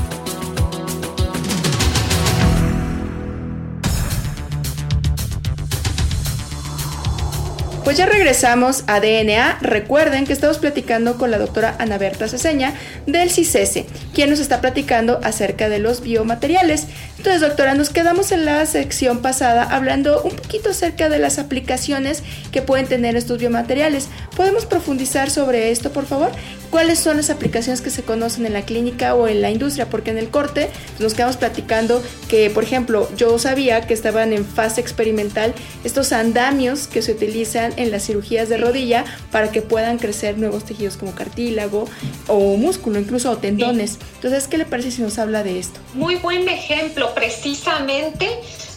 Pues 7.91 7.97
ya 7.97 8.05
regresamos 8.05 8.85
a 8.87 9.01
DNA. 9.01 9.57
Recuerden 9.59 10.25
que 10.25 10.31
estamos 10.31 10.59
platicando 10.59 11.17
con 11.17 11.29
la 11.29 11.37
doctora 11.37 11.75
Ana 11.77 11.97
Berta 11.97 12.29
Ceseña 12.29 12.73
del 13.05 13.29
CICESE, 13.29 13.85
quien 14.13 14.29
nos 14.29 14.39
está 14.39 14.61
platicando 14.61 15.19
acerca 15.25 15.67
de 15.67 15.79
los 15.79 15.99
biomateriales. 15.99 16.87
Entonces, 17.17 17.41
doctora, 17.41 17.75
nos 17.75 17.89
quedamos 17.89 18.31
en 18.31 18.45
la 18.45 18.65
sección 18.65 19.21
pasada 19.21 19.63
hablando 19.63 20.23
un 20.23 20.37
poquito 20.37 20.69
acerca 20.69 21.09
de 21.09 21.19
las 21.19 21.37
aplicaciones 21.37 22.23
que 22.53 22.61
pueden 22.61 22.87
tener 22.87 23.17
estos 23.17 23.39
biomateriales. 23.39 24.07
¿Podemos 24.37 24.65
profundizar 24.65 25.29
sobre 25.29 25.69
esto, 25.69 25.91
por 25.91 26.05
favor? 26.05 26.31
¿Cuáles 26.71 26.99
son 26.99 27.17
las 27.17 27.29
aplicaciones 27.29 27.81
que 27.81 27.89
se 27.89 28.01
conocen 28.01 28.45
en 28.45 28.53
la 28.53 28.61
clínica 28.61 29.13
o 29.13 29.27
en 29.27 29.41
la 29.41 29.51
industria? 29.51 29.89
Porque 29.89 30.09
en 30.09 30.17
el 30.17 30.29
corte 30.29 30.69
nos 30.99 31.13
quedamos 31.13 31.35
platicando 31.35 32.01
que, 32.29 32.49
por 32.49 32.63
ejemplo, 32.63 33.09
yo 33.17 33.37
sabía 33.37 33.85
que 33.85 33.93
estaban 33.93 34.31
en 34.31 34.45
fase 34.45 34.79
experimental 34.79 35.53
estos 35.83 36.13
andamios 36.13 36.87
que 36.87 37.01
se 37.01 37.11
utilizan 37.11 37.73
en 37.81 37.91
las 37.91 38.05
cirugías 38.05 38.49
de 38.49 38.57
rodilla 38.57 39.05
para 39.31 39.51
que 39.51 39.61
puedan 39.61 39.97
crecer 39.97 40.37
nuevos 40.37 40.65
tejidos 40.65 40.97
como 40.97 41.13
cartílago 41.13 41.87
o 42.27 42.57
músculo, 42.57 42.99
incluso 42.99 43.31
o 43.31 43.37
tendones. 43.37 43.97
Entonces, 44.15 44.47
¿qué 44.47 44.57
le 44.57 44.65
parece 44.65 44.91
si 44.91 45.01
nos 45.01 45.19
habla 45.19 45.43
de 45.43 45.59
esto? 45.59 45.79
Muy 45.93 46.15
buen 46.15 46.47
ejemplo, 46.47 47.13
precisamente 47.13 48.29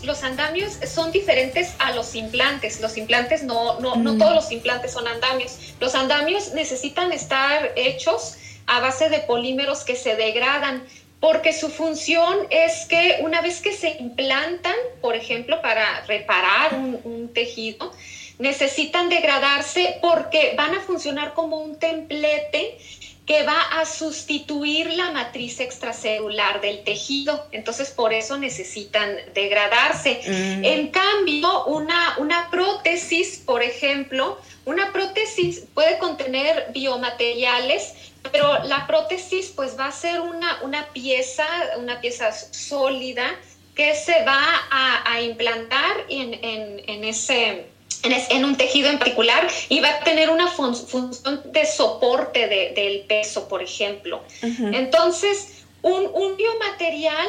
los 0.04 0.23
andamios 0.23 0.78
son 0.87 1.12
diferentes 1.12 1.75
a 1.78 1.92
los 1.92 2.14
implantes. 2.14 2.80
Los 2.80 2.96
implantes 2.96 3.42
no, 3.42 3.80
no, 3.80 3.96
no 3.96 4.14
mm. 4.14 4.18
todos 4.18 4.34
los 4.34 4.52
implantes 4.52 4.92
son 4.92 5.06
andamios. 5.06 5.75
Los 5.80 5.94
andamios 5.94 6.52
necesitan 6.52 7.12
estar 7.12 7.73
hechos 7.76 8.37
a 8.66 8.80
base 8.80 9.08
de 9.08 9.18
polímeros 9.20 9.84
que 9.84 9.96
se 9.96 10.16
degradan 10.16 10.82
porque 11.20 11.54
su 11.54 11.70
función 11.70 12.46
es 12.50 12.84
que 12.84 13.20
una 13.23 13.40
vez 13.40 13.62
que 13.62 13.73
se 13.73 13.96
implantan, 13.99 14.75
por 15.00 15.14
ejemplo, 15.14 15.62
para 15.62 16.02
reparar 16.06 16.75
un 16.75 17.30
tejido, 17.32 17.92
necesitan 18.38 19.08
degradarse 19.08 19.98
porque 20.02 20.54
van 20.56 20.74
a 20.74 20.80
funcionar 20.80 21.34
como 21.34 21.58
un 21.58 21.78
templete 21.78 22.78
que 23.26 23.42
va 23.42 23.58
a 23.80 23.86
sustituir 23.86 24.90
la 24.92 25.10
matriz 25.10 25.58
extracelular 25.60 26.60
del 26.60 26.84
tejido. 26.84 27.46
Entonces, 27.52 27.90
por 27.90 28.12
eso 28.12 28.36
necesitan 28.36 29.16
degradarse. 29.32 30.20
Mm. 30.26 30.64
En 30.64 30.88
cambio, 30.88 31.64
una, 31.64 32.16
una 32.18 32.50
prótesis, 32.50 33.38
por 33.38 33.62
ejemplo, 33.62 34.38
una 34.66 34.92
prótesis 34.92 35.64
puede 35.72 35.98
contener 35.98 36.66
biomateriales, 36.72 37.94
pero 38.30 38.62
la 38.64 38.86
prótesis 38.86 39.52
pues 39.54 39.78
va 39.78 39.86
a 39.86 39.92
ser 39.92 40.20
una, 40.20 40.58
una 40.62 40.86
pieza, 40.92 41.46
una 41.78 42.00
pieza 42.00 42.30
sólida 42.32 43.26
que 43.74 43.94
se 43.94 44.22
va 44.24 44.42
a, 44.70 45.20
implantar 45.22 46.04
en, 46.08 46.34
en 46.42 47.04
ese 47.04 47.66
en, 48.04 48.44
un 48.44 48.56
tejido 48.56 48.90
en 48.90 48.99
particular 48.99 49.46
y 49.68 49.80
va 49.80 49.88
a 49.90 50.00
tener 50.00 50.30
una 50.30 50.49
función 50.49 51.11
de 51.44 51.66
soporte 51.66 52.46
del 52.75 53.00
peso, 53.02 53.49
por 53.49 53.62
ejemplo. 53.62 54.23
Entonces, 54.42 55.64
un, 55.84 56.37
biomaterial 56.37 57.28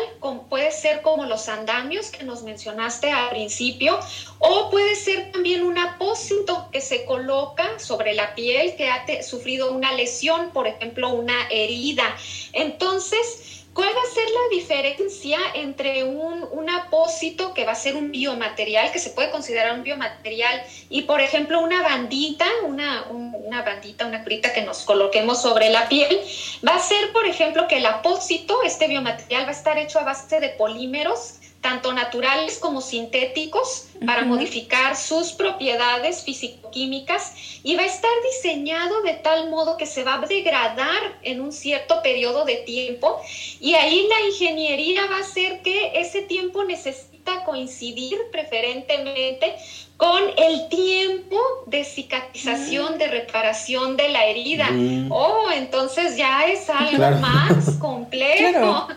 puede 0.50 0.72
ser 0.72 1.02
como 1.02 1.26
los 1.26 1.50
andamios 1.50 2.10
que 2.10 2.24
nos 2.24 2.44
mencionaste 2.44 3.12
al 3.12 3.30
principio, 3.30 4.00
o 4.40 4.70
puede 4.70 4.96
ser 4.96 5.32
también 5.34 5.64
un 5.64 5.78
apósito 5.78 6.70
que 6.72 6.80
se 6.80 7.04
coloca 7.04 7.78
sobre 7.80 8.14
la 8.14 8.34
piel 8.34 8.76
que 8.78 8.88
ha 8.90 9.06
sufrido 9.24 9.72
una 9.72 9.92
lesión, 9.92 10.52
por 10.52 10.68
ejemplo, 10.68 11.10
una 11.10 11.50
herida. 11.50 12.16
Entonces, 12.54 13.55
¿Cuál 13.76 13.90
va 13.90 14.02
a 14.02 14.14
ser 14.14 14.24
la 14.24 14.56
diferencia 14.56 15.38
entre 15.54 16.06
un, 16.06 16.48
un, 16.50 16.70
apósito, 16.70 17.54
que 17.54 17.66
va 17.66 17.74
a 17.74 17.76
ser 17.76 17.98
un 17.98 18.10
biomaterial, 18.10 18.90
que 18.94 19.00
se 19.00 19.10
puede 19.10 19.30
considerar 19.32 19.76
un 19.76 19.84
biomaterial, 19.84 20.64
y 20.88 21.02
por 21.02 21.20
ejemplo 21.20 21.60
una 21.60 21.82
bandita, 21.82 22.46
una, 22.64 23.06
una 23.10 23.64
bandita, 23.64 24.06
una 24.06 24.24
curita 24.24 24.54
que 24.54 24.62
nos 24.62 24.86
coloquemos 24.86 25.42
sobre 25.42 25.70
la 25.72 25.90
piel? 25.90 26.22
Va 26.66 26.76
a 26.76 26.80
ser, 26.80 27.12
por 27.12 27.26
ejemplo, 27.26 27.68
que 27.68 27.80
el 27.80 27.86
apósito, 27.86 28.64
este 28.64 28.88
biomaterial, 28.88 29.44
va 29.44 29.50
a 29.50 29.52
estar 29.52 29.78
hecho 29.78 30.00
a 30.00 30.06
base 30.06 30.40
de 30.40 30.50
polímeros 30.52 31.42
tanto 31.66 31.94
naturales 31.94 32.60
como 32.60 32.80
sintéticos, 32.80 33.88
para 34.06 34.24
modificar 34.24 34.96
sus 34.96 35.32
propiedades 35.32 36.24
físico-químicas 36.24 37.34
y 37.64 37.76
va 37.76 37.82
a 37.82 37.88
estar 37.88 38.12
diseñado 38.24 39.02
de 39.02 39.14
tal 39.14 39.50
modo 39.50 39.76
que 39.76 39.88
se 39.88 40.04
va 40.04 40.16
a 40.16 40.28
degradar 40.28 41.18
en 41.24 41.42
un 41.42 41.52
cierto 41.52 42.04
periodo 42.04 42.46
de 42.46 42.58
tiempo 42.58 43.20
y 43.60 43.74
ahí 43.74 44.08
la 44.08 44.28
ingeniería 44.28 45.08
va 45.08 45.18
a 45.18 45.22
hacer 45.22 45.64
que 45.64 45.94
ese 45.96 46.22
tiempo 46.22 46.64
necesita 46.66 47.44
coincidir 47.46 48.16
preferentemente 48.32 49.56
con 49.98 50.22
el 50.38 50.70
tiempo 50.70 51.40
de 51.66 51.84
cicatrización, 51.84 53.00
de 53.00 53.08
reparación 53.08 53.98
de 53.98 54.10
la 54.10 54.26
herida. 54.26 54.70
Mm. 54.70 55.12
Oh, 55.12 55.50
entonces 55.52 56.16
ya 56.16 56.46
es 56.46 56.70
algo 56.70 57.18
más 57.22 57.72
complejo. 57.80 58.90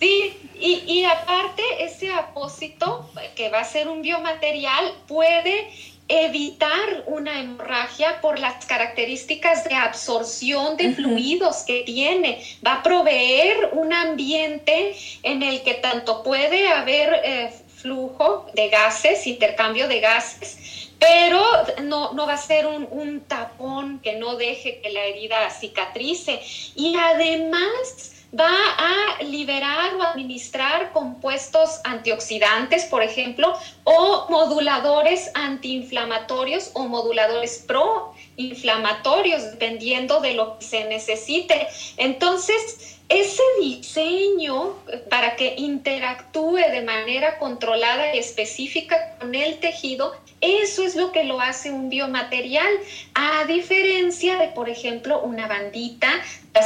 Sí, 0.00 0.34
y, 0.60 0.84
y 0.86 1.04
aparte 1.04 1.62
ese 1.78 2.12
apósito, 2.12 3.10
que 3.34 3.48
va 3.48 3.60
a 3.60 3.64
ser 3.64 3.88
un 3.88 4.02
biomaterial, 4.02 4.94
puede 5.06 5.70
evitar 6.10 7.04
una 7.06 7.38
hemorragia 7.38 8.20
por 8.20 8.40
las 8.40 8.66
características 8.66 9.62
de 9.62 9.74
absorción 9.74 10.76
de 10.76 10.92
fluidos 10.92 11.58
que 11.58 11.82
tiene. 11.84 12.42
Va 12.66 12.74
a 12.74 12.82
proveer 12.82 13.70
un 13.72 13.92
ambiente 13.92 14.96
en 15.22 15.44
el 15.44 15.62
que 15.62 15.74
tanto 15.74 16.24
puede 16.24 16.66
haber 16.66 17.20
eh, 17.22 17.52
flujo 17.76 18.46
de 18.54 18.68
gases, 18.68 19.24
intercambio 19.28 19.86
de 19.86 20.00
gases, 20.00 20.90
pero 20.98 21.42
no, 21.84 22.12
no 22.12 22.26
va 22.26 22.34
a 22.34 22.38
ser 22.38 22.66
un, 22.66 22.88
un 22.90 23.20
tapón 23.20 24.00
que 24.00 24.14
no 24.14 24.34
deje 24.34 24.80
que 24.80 24.90
la 24.90 25.04
herida 25.04 25.48
cicatrice. 25.50 26.40
Y 26.74 26.96
además 26.96 28.19
va 28.38 28.50
a 28.78 29.22
liberar 29.22 29.94
o 29.96 30.02
administrar 30.02 30.92
compuestos 30.92 31.80
antioxidantes, 31.84 32.84
por 32.84 33.02
ejemplo, 33.02 33.56
o 33.84 34.26
moduladores 34.28 35.30
antiinflamatorios 35.34 36.70
o 36.74 36.84
moduladores 36.86 37.66
proinflamatorios, 37.66 39.50
dependiendo 39.50 40.20
de 40.20 40.34
lo 40.34 40.58
que 40.58 40.64
se 40.64 40.84
necesite. 40.84 41.66
Entonces, 41.96 42.98
ese 43.08 43.42
diseño 43.60 44.76
para 45.10 45.34
que 45.34 45.56
interactúe 45.56 46.58
de 46.58 46.82
manera 46.82 47.38
controlada 47.38 48.14
y 48.14 48.18
específica 48.18 49.16
con 49.18 49.34
el 49.34 49.58
tejido, 49.58 50.14
eso 50.40 50.84
es 50.84 50.94
lo 50.94 51.10
que 51.10 51.24
lo 51.24 51.40
hace 51.40 51.72
un 51.72 51.90
biomaterial, 51.90 52.72
a 53.14 53.44
diferencia 53.46 54.38
de, 54.38 54.48
por 54.48 54.70
ejemplo, 54.70 55.20
una 55.22 55.48
bandita, 55.48 56.08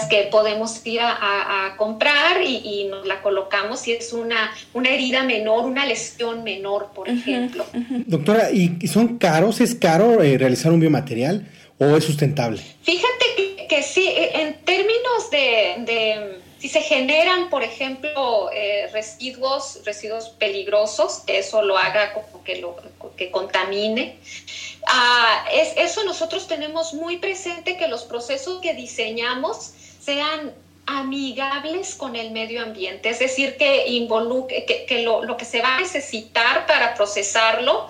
que 0.09 0.29
podemos 0.31 0.81
ir 0.87 1.01
a, 1.03 1.75
comprar 1.77 2.43
y, 2.43 2.87
nos 2.91 3.07
la 3.07 3.23
colocamos 3.23 3.81
si 3.81 3.93
es 3.93 4.13
una, 4.13 4.53
una 4.73 4.91
herida 4.91 5.23
menor, 5.25 5.65
una 5.65 5.87
lesión 5.87 6.45
menor, 6.45 6.91
por 6.95 7.09
ejemplo. 7.09 7.65
Doctora, 8.07 8.51
¿y 8.51 8.87
son 8.87 9.19
caros? 9.19 9.61
¿Es 9.61 9.75
caro 9.75 10.23
eh, 10.23 10.39
realizar 10.39 10.73
un 10.73 10.81
biomaterial 10.81 11.47
o 11.79 11.97
es 11.97 12.05
sustentable? 12.05 12.61
Fíjate 12.83 13.25
que 13.37 13.55
que 13.75 13.83
sí, 13.83 14.07
e, 14.07 14.43
en 14.43 14.55
términos 14.65 15.31
de, 15.31 16.39
si 16.59 16.69
se 16.69 16.81
generan, 16.81 17.51
por 17.51 17.63
ejemplo, 17.63 18.51
eh, 18.53 18.89
residuos, 18.93 19.81
residuos 19.85 20.31
peligrosos, 20.31 21.23
eso 21.27 21.63
lo 21.63 21.77
haga 21.77 22.13
como 22.13 22.45
que 22.45 22.57
lo 22.57 22.77
que 23.17 23.31
contamine. 23.31 24.17
Ah, 24.87 25.45
es, 25.53 25.73
eso 25.77 26.05
nosotros 26.05 26.47
tenemos 26.47 26.95
muy 26.95 27.17
presente 27.17 27.77
que 27.77 27.89
los 27.89 28.05
procesos 28.05 28.61
que 28.61 28.75
diseñamos 28.75 29.73
sean 30.01 30.53
amigables 30.87 31.95
con 31.95 32.15
el 32.15 32.31
medio 32.31 32.63
ambiente, 32.63 33.09
es 33.09 33.19
decir, 33.19 33.57
que 33.57 33.89
involucre, 33.89 34.67
que, 34.67 35.03
lo, 35.03 35.25
lo, 35.25 35.37
que 35.37 35.47
se 35.47 35.63
va 35.63 35.77
a 35.77 35.81
necesitar 35.81 36.67
para 36.67 36.95
procesarlo 36.95 37.89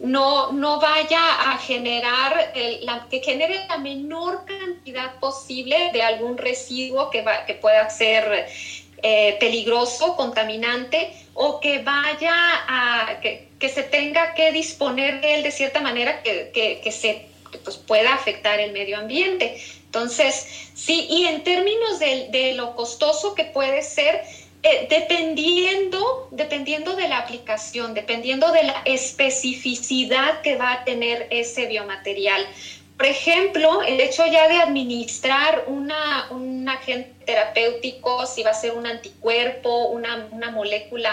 no, 0.00 0.50
no 0.50 0.80
vaya 0.80 1.52
a 1.52 1.58
generar, 1.58 2.52
la, 2.80 3.06
que 3.08 3.20
genere 3.20 3.66
la 3.68 3.78
menor 3.78 4.44
cantidad 4.44 5.14
posible 5.20 5.90
de 5.92 6.02
algún 6.02 6.36
residuo 6.36 7.10
que, 7.10 7.22
va, 7.22 7.44
que 7.46 7.54
pueda 7.54 7.88
ser 7.88 8.48
eh, 9.04 9.36
peligroso, 9.38 10.16
contaminante, 10.16 11.12
o 11.34 11.60
que 11.60 11.78
vaya 11.82 12.34
a, 12.68 13.20
se 13.68 13.82
tenga 13.82 14.34
que 14.34 14.52
disponer 14.52 15.20
de 15.20 15.34
él 15.34 15.42
de 15.42 15.50
cierta 15.50 15.80
manera 15.80 16.22
que, 16.22 16.50
que, 16.82 16.92
se 16.92 17.26
pues, 17.64 17.76
pueda 17.76 18.14
afectar 18.14 18.60
el 18.60 18.72
medio 18.72 18.98
ambiente. 18.98 19.60
Entonces, 19.84 20.46
sí, 20.74 21.06
y 21.10 21.26
en 21.26 21.44
términos 21.44 21.98
de, 21.98 22.28
de 22.30 22.54
lo 22.54 22.74
costoso 22.74 23.34
que 23.34 23.44
puede 23.44 23.82
ser, 23.82 24.22
eh, 24.64 24.86
dependiendo, 24.88 26.28
dependiendo 26.30 26.94
de 26.94 27.08
la 27.08 27.18
aplicación, 27.18 27.94
dependiendo 27.94 28.52
de 28.52 28.62
la 28.62 28.82
especificidad 28.84 30.40
que 30.42 30.56
va 30.56 30.72
a 30.72 30.84
tener 30.84 31.26
ese 31.30 31.66
biomaterial. 31.66 32.46
Por 32.96 33.06
ejemplo, 33.06 33.82
el 33.82 34.00
hecho 34.00 34.24
ya 34.26 34.46
de 34.46 34.60
administrar 34.60 35.64
un 35.66 35.90
agente 36.68 37.12
terapéutico, 37.26 38.24
si 38.26 38.44
va 38.44 38.50
a 38.50 38.54
ser 38.54 38.74
un 38.74 38.86
anticuerpo, 38.86 39.88
una, 39.88 40.28
una 40.30 40.52
molécula 40.52 41.10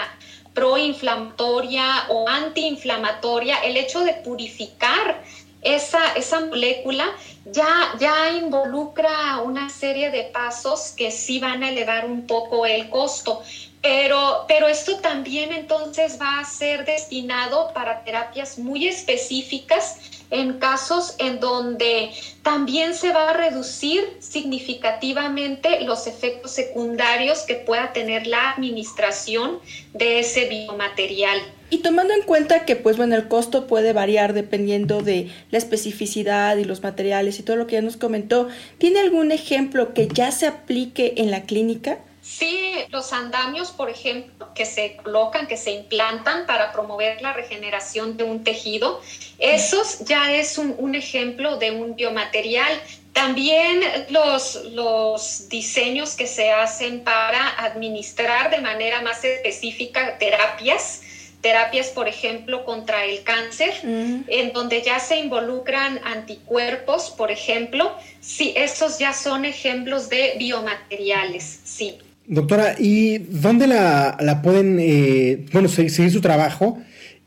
proinflamatoria 0.54 2.06
o 2.08 2.28
antiinflamatoria, 2.28 3.58
el 3.58 3.76
hecho 3.76 4.00
de 4.00 4.14
purificar 4.14 5.22
esa, 5.62 6.14
esa 6.14 6.40
molécula 6.40 7.04
ya, 7.44 7.92
ya 7.98 8.30
involucra 8.32 9.40
una 9.44 9.68
serie 9.68 10.10
de 10.10 10.24
pasos 10.24 10.94
que 10.96 11.10
sí 11.10 11.38
van 11.38 11.62
a 11.62 11.70
elevar 11.70 12.06
un 12.06 12.26
poco 12.26 12.66
el 12.66 12.88
costo. 12.88 13.42
Pero, 13.82 14.44
pero 14.46 14.68
esto 14.68 14.98
también 14.98 15.52
entonces 15.52 16.18
va 16.20 16.40
a 16.40 16.44
ser 16.44 16.84
destinado 16.84 17.72
para 17.72 18.04
terapias 18.04 18.58
muy 18.58 18.86
específicas 18.86 19.96
en 20.30 20.58
casos 20.58 21.14
en 21.18 21.40
donde 21.40 22.10
también 22.42 22.94
se 22.94 23.12
va 23.12 23.30
a 23.30 23.32
reducir 23.32 24.00
significativamente 24.20 25.80
los 25.80 26.06
efectos 26.06 26.52
secundarios 26.52 27.40
que 27.40 27.54
pueda 27.54 27.92
tener 27.92 28.26
la 28.26 28.50
administración 28.50 29.58
de 29.92 30.20
ese 30.20 30.46
biomaterial. 30.46 31.40
Y 31.70 31.78
tomando 31.78 32.12
en 32.14 32.22
cuenta 32.22 32.64
que, 32.64 32.74
pues 32.76 32.96
bueno, 32.96 33.14
el 33.14 33.28
costo 33.28 33.66
puede 33.66 33.92
variar 33.92 34.32
dependiendo 34.32 35.02
de 35.02 35.30
la 35.50 35.58
especificidad 35.58 36.56
y 36.56 36.64
los 36.64 36.82
materiales 36.82 37.38
y 37.38 37.44
todo 37.44 37.56
lo 37.56 37.66
que 37.66 37.74
ya 37.74 37.82
nos 37.82 37.96
comentó, 37.96 38.48
¿tiene 38.78 39.00
algún 39.00 39.30
ejemplo 39.30 39.94
que 39.94 40.08
ya 40.08 40.32
se 40.32 40.46
aplique 40.46 41.14
en 41.16 41.30
la 41.30 41.42
clínica? 41.42 41.98
Sí, 42.30 42.74
los 42.90 43.12
andamios, 43.12 43.72
por 43.72 43.90
ejemplo, 43.90 44.54
que 44.54 44.64
se 44.64 44.94
colocan, 44.96 45.48
que 45.48 45.56
se 45.56 45.72
implantan 45.72 46.46
para 46.46 46.70
promover 46.70 47.20
la 47.20 47.32
regeneración 47.32 48.16
de 48.16 48.22
un 48.22 48.44
tejido, 48.44 49.00
esos 49.38 49.98
ya 50.04 50.32
es 50.32 50.56
un, 50.56 50.94
ejemplo 50.94 51.56
de 51.56 51.72
un 51.72 51.96
biomaterial. 51.96 52.70
También 53.12 53.82
los, 54.10 54.64
los 54.66 55.48
diseños 55.48 56.14
que 56.14 56.28
se 56.28 56.52
hacen 56.52 57.02
para 57.02 57.48
administrar 57.64 58.50
de 58.50 58.60
manera 58.60 59.02
más 59.02 59.24
específica 59.24 60.16
terapias, 60.18 61.02
terapias, 61.40 61.88
por 61.88 62.06
ejemplo, 62.06 62.64
contra 62.64 63.06
el 63.06 63.24
cáncer, 63.24 63.74
en 63.82 64.52
donde 64.52 64.82
ya 64.82 65.00
se 65.00 65.16
involucran 65.16 66.00
anticuerpos, 66.04 67.10
por 67.10 67.32
ejemplo, 67.32 67.92
sí, 68.20 68.52
esos 68.56 69.00
ya 69.00 69.12
son 69.12 69.44
ejemplos 69.44 70.08
de 70.08 70.34
biomateriales, 70.38 71.60
sí. 71.64 71.98
Doctora, 72.30 72.76
¿y 72.78 73.18
dónde 73.18 73.66
la, 73.66 74.40
pueden, 74.40 74.78
eh, 74.78 75.46
bueno, 75.52 75.68
seguir 75.68 76.12
su 76.12 76.20
trabajo? 76.20 76.78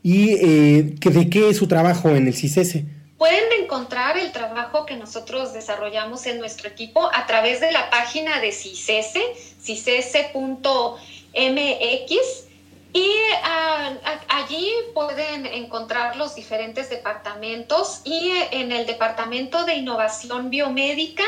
¿Y 0.02 0.30
eh, 0.30 0.82
de 0.98 1.28
qué 1.28 1.50
es 1.50 1.58
su 1.58 1.68
trabajo 1.68 2.08
en 2.08 2.26
el 2.26 2.32
CICESE? 2.32 2.86
Pueden 3.18 3.44
encontrar 3.62 4.16
el 4.16 4.32
trabajo 4.32 4.86
que 4.86 4.96
nosotros 4.96 5.52
desarrollamos 5.52 6.24
en 6.24 6.38
nuestro 6.38 6.70
equipo 6.70 7.10
a 7.12 7.26
través 7.26 7.60
de 7.60 7.70
la 7.70 7.90
página 7.90 8.40
de 8.40 8.50
CICESE, 8.50 9.20
cicese.mx, 9.60 10.32
y 12.94 13.10
ah, 13.42 13.92
allí 14.28 14.70
pueden 14.94 15.44
encontrar 15.44 16.16
los 16.16 16.34
diferentes 16.34 16.88
departamentos 16.88 18.00
y 18.04 18.32
en 18.52 18.72
el 18.72 18.86
Departamento 18.86 19.66
de 19.66 19.74
Innovación 19.74 20.48
Biomédica 20.48 21.24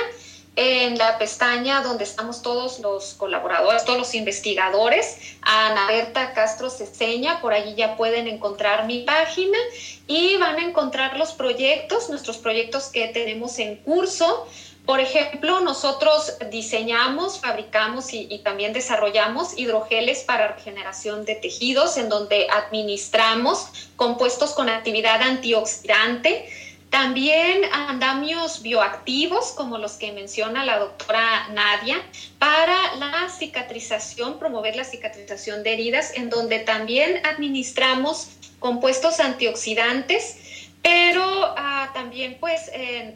en 0.57 0.97
la 0.97 1.19
pestaña 1.19 1.83
donde 1.83 2.05
estamos 2.05 2.41
todos 2.41 2.79
los 2.81 3.13
colaboradores, 3.15 3.85
todos 3.85 3.99
los 3.99 4.15
investigadores, 4.15 5.19
Ana 5.43 5.87
Berta 5.87 6.33
Castro 6.33 6.71
Ceseña, 6.71 7.43
por 7.43 7.53
allí 7.53 7.75
ya 7.75 7.97
pueden 7.97 8.27
encontrar 8.27 8.87
mi 8.87 9.03
página 9.03 9.59
y 10.07 10.37
van 10.39 10.57
a 10.57 10.63
encontrar 10.63 11.19
los 11.19 11.35
proyectos, 11.35 12.09
nuestros 12.09 12.39
proyectos 12.39 12.87
que 12.87 13.09
tenemos 13.09 13.59
en 13.59 13.77
curso. 13.77 14.49
Por 14.87 15.01
ejemplo, 15.01 15.61
nosotros 15.61 16.35
diseñamos, 16.51 17.41
fabricamos 17.41 18.15
y, 18.15 18.29
y, 18.31 18.39
también 18.39 18.73
desarrollamos 18.73 19.59
hidrogeles 19.59 20.21
para 20.21 20.55
regeneración 20.55 21.25
de 21.25 21.35
tejidos, 21.35 21.97
en 21.97 22.09
donde 22.09 22.47
administramos 22.49 23.67
compuestos 23.97 24.53
con 24.53 24.69
actividad 24.69 25.21
antioxidante 25.23 26.49
también 26.91 27.65
andamios 27.73 28.63
bioactivos, 28.63 29.53
como 29.53 29.79
los 29.79 29.93
que 29.93 30.13
menciona 30.13 30.65
la 30.65 30.79
doctora 30.79 31.49
Nadia, 31.49 32.01
para 32.39 32.95
la 32.97 33.29
cicatrización, 33.29 34.39
promover 34.39 34.77
la 34.77 34.85
cicatrización 34.85 35.63
de 35.63 35.75
heridas, 35.75 36.13
en 36.15 36.31
donde 36.31 36.61
también 36.61 37.21
administramos 37.27 38.29
compuestos 38.59 39.21
antioxidantes, 39.21 40.39
pero 40.87 41.53
ah, 41.57 41.91
también 41.93 42.37
pues 42.39 42.71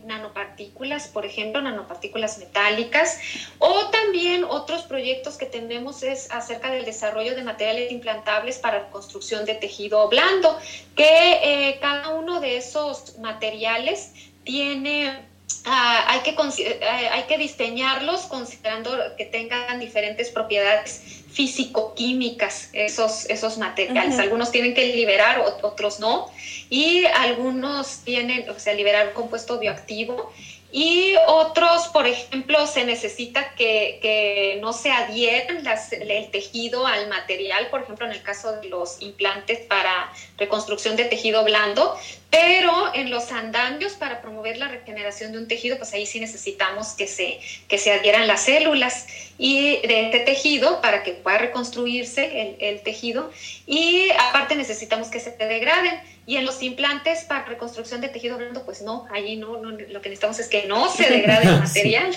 nanopartículas, 0.04 1.06
por 1.06 1.24
ejemplo, 1.24 1.62
nanopartículas 1.62 2.38
metálicas, 2.38 3.20
o 3.60 3.86
también 3.90 4.42
otros 4.42 4.82
proyectos 4.82 5.36
que 5.36 5.46
tenemos 5.46 6.02
es 6.02 6.28
acerca 6.32 6.72
del 6.72 6.84
desarrollo 6.84 7.36
de 7.36 7.44
materiales 7.44 7.92
implantables 7.92 8.58
para 8.58 8.88
construcción 8.90 9.44
de 9.44 9.54
tejido 9.54 10.08
blando, 10.08 10.58
que 10.96 11.68
eh, 11.68 11.78
cada 11.80 12.08
uno 12.08 12.40
de 12.40 12.56
esos 12.56 13.18
materiales 13.18 14.14
tiene 14.42 15.30
Ah, 15.66 16.04
hay, 16.06 16.20
que, 16.20 16.30
eh, 16.30 16.80
hay 17.10 17.24
que 17.24 17.36
diseñarlos 17.36 18.22
considerando 18.22 18.96
que 19.18 19.26
tengan 19.26 19.78
diferentes 19.78 20.30
propiedades 20.30 21.19
físico-químicas 21.32 22.70
esos, 22.72 23.26
esos 23.30 23.58
materiales. 23.58 24.18
Algunos 24.18 24.50
tienen 24.50 24.74
que 24.74 24.86
liberar, 24.94 25.40
otros 25.62 26.00
no. 26.00 26.30
Y 26.68 27.04
algunos 27.04 28.00
tienen, 28.04 28.48
o 28.48 28.58
sea, 28.58 28.74
liberar 28.74 29.08
un 29.08 29.14
compuesto 29.14 29.58
bioactivo 29.58 30.32
y 30.72 31.14
otros, 31.26 31.88
por 31.88 32.06
ejemplo, 32.06 32.66
se 32.66 32.84
necesita 32.84 33.54
que, 33.54 33.98
que 34.00 34.58
no 34.60 34.72
se 34.72 34.90
adhieran 34.90 35.64
el 35.92 36.30
tejido 36.30 36.86
al 36.86 37.08
material, 37.08 37.68
por 37.70 37.82
ejemplo, 37.82 38.06
en 38.06 38.12
el 38.12 38.22
caso 38.22 38.52
de 38.52 38.68
los 38.68 39.02
implantes 39.02 39.60
para 39.60 40.12
reconstrucción 40.38 40.96
de 40.96 41.04
tejido 41.06 41.42
blando, 41.44 41.98
pero 42.30 42.94
en 42.94 43.10
los 43.10 43.32
andamios 43.32 43.94
para 43.94 44.22
promover 44.22 44.58
la 44.58 44.68
regeneración 44.68 45.32
de 45.32 45.38
un 45.38 45.48
tejido, 45.48 45.76
pues 45.76 45.92
ahí 45.92 46.06
sí 46.06 46.20
necesitamos 46.20 46.90
que 46.90 47.08
se, 47.08 47.40
que 47.66 47.76
se 47.76 47.92
adhieran 47.92 48.28
las 48.28 48.44
células 48.44 49.06
y 49.38 49.78
de 49.86 50.06
este 50.06 50.20
tejido 50.20 50.80
para 50.80 51.02
que 51.02 51.12
pueda 51.12 51.38
reconstruirse 51.38 52.40
el, 52.40 52.56
el 52.60 52.80
tejido 52.82 53.30
y 53.66 54.10
aparte 54.28 54.54
necesitamos 54.54 55.08
que 55.08 55.18
se 55.18 55.32
degraden. 55.32 56.00
Y 56.26 56.36
en 56.36 56.44
los 56.44 56.62
implantes 56.62 57.24
para 57.24 57.44
reconstrucción 57.44 58.00
de 58.00 58.08
tejido 58.08 58.36
blando, 58.36 58.64
pues 58.64 58.82
no, 58.82 59.06
allí 59.12 59.36
no, 59.36 59.58
no 59.58 59.70
lo 59.70 60.00
que 60.00 60.10
necesitamos 60.10 60.38
es 60.38 60.48
que 60.48 60.66
no 60.66 60.88
se 60.88 61.08
degrade 61.10 61.48
el 61.48 61.60
material. 61.60 62.16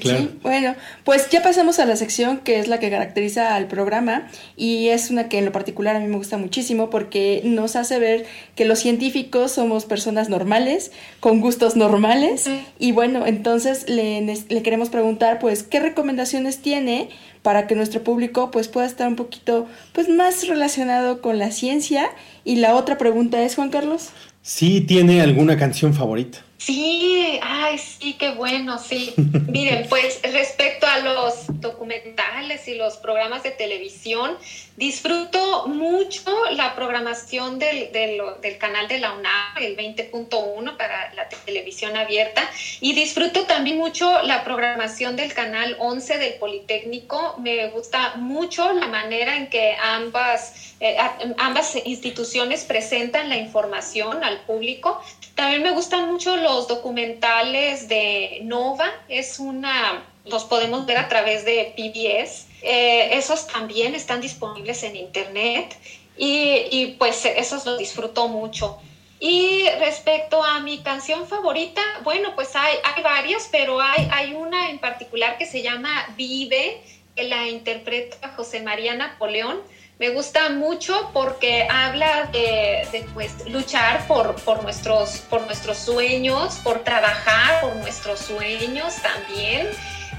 Sí, 0.00 0.38
bueno, 0.42 0.74
pues 1.04 1.30
ya 1.30 1.42
pasamos 1.42 1.78
a 1.78 1.86
la 1.86 1.96
sección 1.96 2.38
que 2.38 2.58
es 2.58 2.68
la 2.68 2.78
que 2.78 2.90
caracteriza 2.90 3.54
al 3.54 3.68
programa 3.68 4.28
y 4.54 4.88
es 4.88 5.10
una 5.10 5.30
que 5.30 5.38
en 5.38 5.46
lo 5.46 5.52
particular 5.52 5.96
a 5.96 6.00
mí 6.00 6.06
me 6.06 6.16
gusta 6.18 6.36
muchísimo 6.36 6.90
porque 6.90 7.40
nos 7.44 7.74
hace 7.74 7.98
ver 7.98 8.26
que 8.54 8.66
los 8.66 8.80
científicos 8.80 9.52
somos 9.52 9.86
personas 9.86 10.28
normales, 10.28 10.92
con 11.20 11.40
gustos 11.40 11.74
normales 11.74 12.50
y 12.78 12.92
bueno, 12.92 13.26
entonces 13.26 13.88
le, 13.88 14.20
le, 14.20 14.62
queremos 14.62 14.90
preguntar 14.90 15.38
pues 15.38 15.62
qué 15.62 15.80
recomendaciones 15.80 16.58
tiene 16.58 17.08
para 17.42 17.66
que 17.66 17.74
nuestro 17.74 18.02
público 18.02 18.50
pues 18.50 18.68
pueda 18.68 18.86
estar 18.86 19.08
un 19.08 19.16
poquito 19.16 19.66
pues 19.92 20.08
más 20.08 20.46
relacionado 20.46 21.20
con 21.20 21.38
la 21.38 21.50
ciencia 21.50 22.10
y 22.44 22.56
la 22.56 22.74
otra 22.74 22.98
pregunta 22.98 23.42
es 23.42 23.54
Juan 23.54 23.70
Carlos. 23.70 24.10
Sí, 24.42 24.80
tiene 24.80 25.20
alguna 25.20 25.56
canción 25.56 25.94
favorita. 25.94 26.38
Sí, 26.58 27.38
ay, 27.40 27.78
sí, 27.78 28.14
qué 28.14 28.32
bueno, 28.32 28.78
sí. 28.78 29.14
Miren, 29.46 29.86
pues 29.88 30.20
respecto 30.22 30.86
a 30.88 30.98
los 30.98 31.46
documentales 31.60 32.66
y 32.66 32.74
los 32.74 32.96
programas 32.96 33.44
de 33.44 33.52
televisión, 33.52 34.36
disfruto 34.76 35.68
mucho 35.68 36.32
la 36.52 36.74
programación 36.74 37.60
del, 37.60 37.92
del, 37.92 38.58
canal 38.58 38.88
de 38.88 38.98
la 38.98 39.12
UNAM, 39.12 39.56
el 39.60 39.76
20.1 39.76 40.76
para 40.76 41.14
la 41.14 41.28
televisión 41.28 41.96
abierta, 41.96 42.42
y 42.80 42.92
disfruto 42.92 43.44
también 43.44 43.78
mucho 43.78 44.22
la 44.22 44.42
programación 44.42 45.14
del 45.14 45.32
canal 45.34 45.76
11 45.78 46.18
del 46.18 46.34
Politécnico. 46.34 47.36
Me 47.38 47.68
gusta 47.68 48.16
mucho 48.16 48.72
la 48.72 48.88
manera 48.88 49.36
en 49.36 49.48
que 49.48 49.76
ambas, 49.80 50.74
eh, 50.80 50.96
ambas 51.38 51.76
instituciones 51.84 52.64
presentan 52.64 53.28
la 53.28 53.36
información 53.36 54.24
al 54.24 54.40
público. 54.40 55.00
También 55.36 55.62
me 55.62 55.70
gustan 55.70 56.10
mucho 56.10 56.36
los 56.36 56.47
documentales 56.68 57.88
de 57.88 58.40
Nova, 58.42 58.90
es 59.08 59.38
una, 59.38 60.04
los 60.24 60.44
podemos 60.44 60.86
ver 60.86 60.98
a 60.98 61.08
través 61.08 61.44
de 61.44 61.72
PBS. 61.76 62.46
Eh, 62.62 63.10
esos 63.16 63.46
también 63.46 63.94
están 63.94 64.20
disponibles 64.20 64.82
en 64.82 64.96
internet 64.96 65.76
y, 66.16 66.66
y, 66.70 66.96
pues 66.98 67.24
esos 67.24 67.64
los 67.66 67.78
disfruto 67.78 68.28
mucho. 68.28 68.78
Y 69.20 69.68
respecto 69.80 70.42
a 70.42 70.60
mi 70.60 70.78
canción 70.78 71.26
favorita, 71.26 71.82
bueno, 72.04 72.34
pues 72.34 72.54
hay, 72.54 72.76
hay 72.84 73.02
varias, 73.02 73.48
pero 73.50 73.80
hay, 73.80 74.08
hay 74.12 74.34
una 74.34 74.70
en 74.70 74.78
particular 74.78 75.38
que 75.38 75.46
se 75.46 75.62
llama 75.62 76.14
Vive, 76.16 76.80
que 77.16 77.24
la 77.24 77.48
interpreta 77.48 78.32
José 78.36 78.62
María 78.62 78.94
Napoleón 78.94 79.60
me 79.98 80.10
gusta 80.10 80.50
mucho 80.50 81.10
porque 81.12 81.66
habla 81.68 82.28
de, 82.32 83.06
pues, 83.14 83.48
luchar 83.48 84.06
por, 84.06 84.36
por, 84.42 84.62
nuestros, 84.62 85.18
por 85.28 85.42
nuestros 85.42 85.76
sueños, 85.78 86.60
por 86.62 86.84
trabajar 86.84 87.60
por 87.60 87.74
nuestros 87.76 88.20
sueños 88.20 88.94
también 89.02 89.66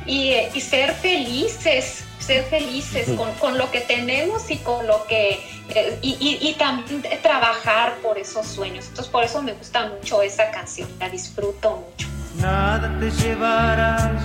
y, 0.05 0.33
ser 0.59 0.93
felices, 0.93 2.03
ser 2.19 2.43
felices 2.45 3.09
con, 3.39 3.57
lo 3.57 3.71
que 3.71 3.79
tenemos 3.81 4.51
y 4.51 4.57
con 4.57 4.85
lo 4.85 5.05
que 5.05 5.39
eh, 5.69 5.97
y, 6.01 6.53
también 6.59 7.01
trabajar 7.21 7.95
por 8.01 8.17
esos 8.17 8.45
sueños. 8.47 8.87
Entonces 8.89 9.11
por 9.11 9.23
eso 9.23 9.41
me 9.41 9.53
gusta 9.53 9.87
mucho 9.87 10.21
esa 10.21 10.51
canción, 10.51 10.89
la 10.99 11.09
disfruto 11.09 11.85
mucho. 11.87 12.07
Nada 12.35 12.93
te 12.99 13.09
llevarás 13.11 14.21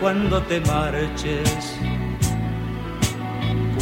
cuando 0.00 0.40
te 0.42 0.60
marches 0.60 1.76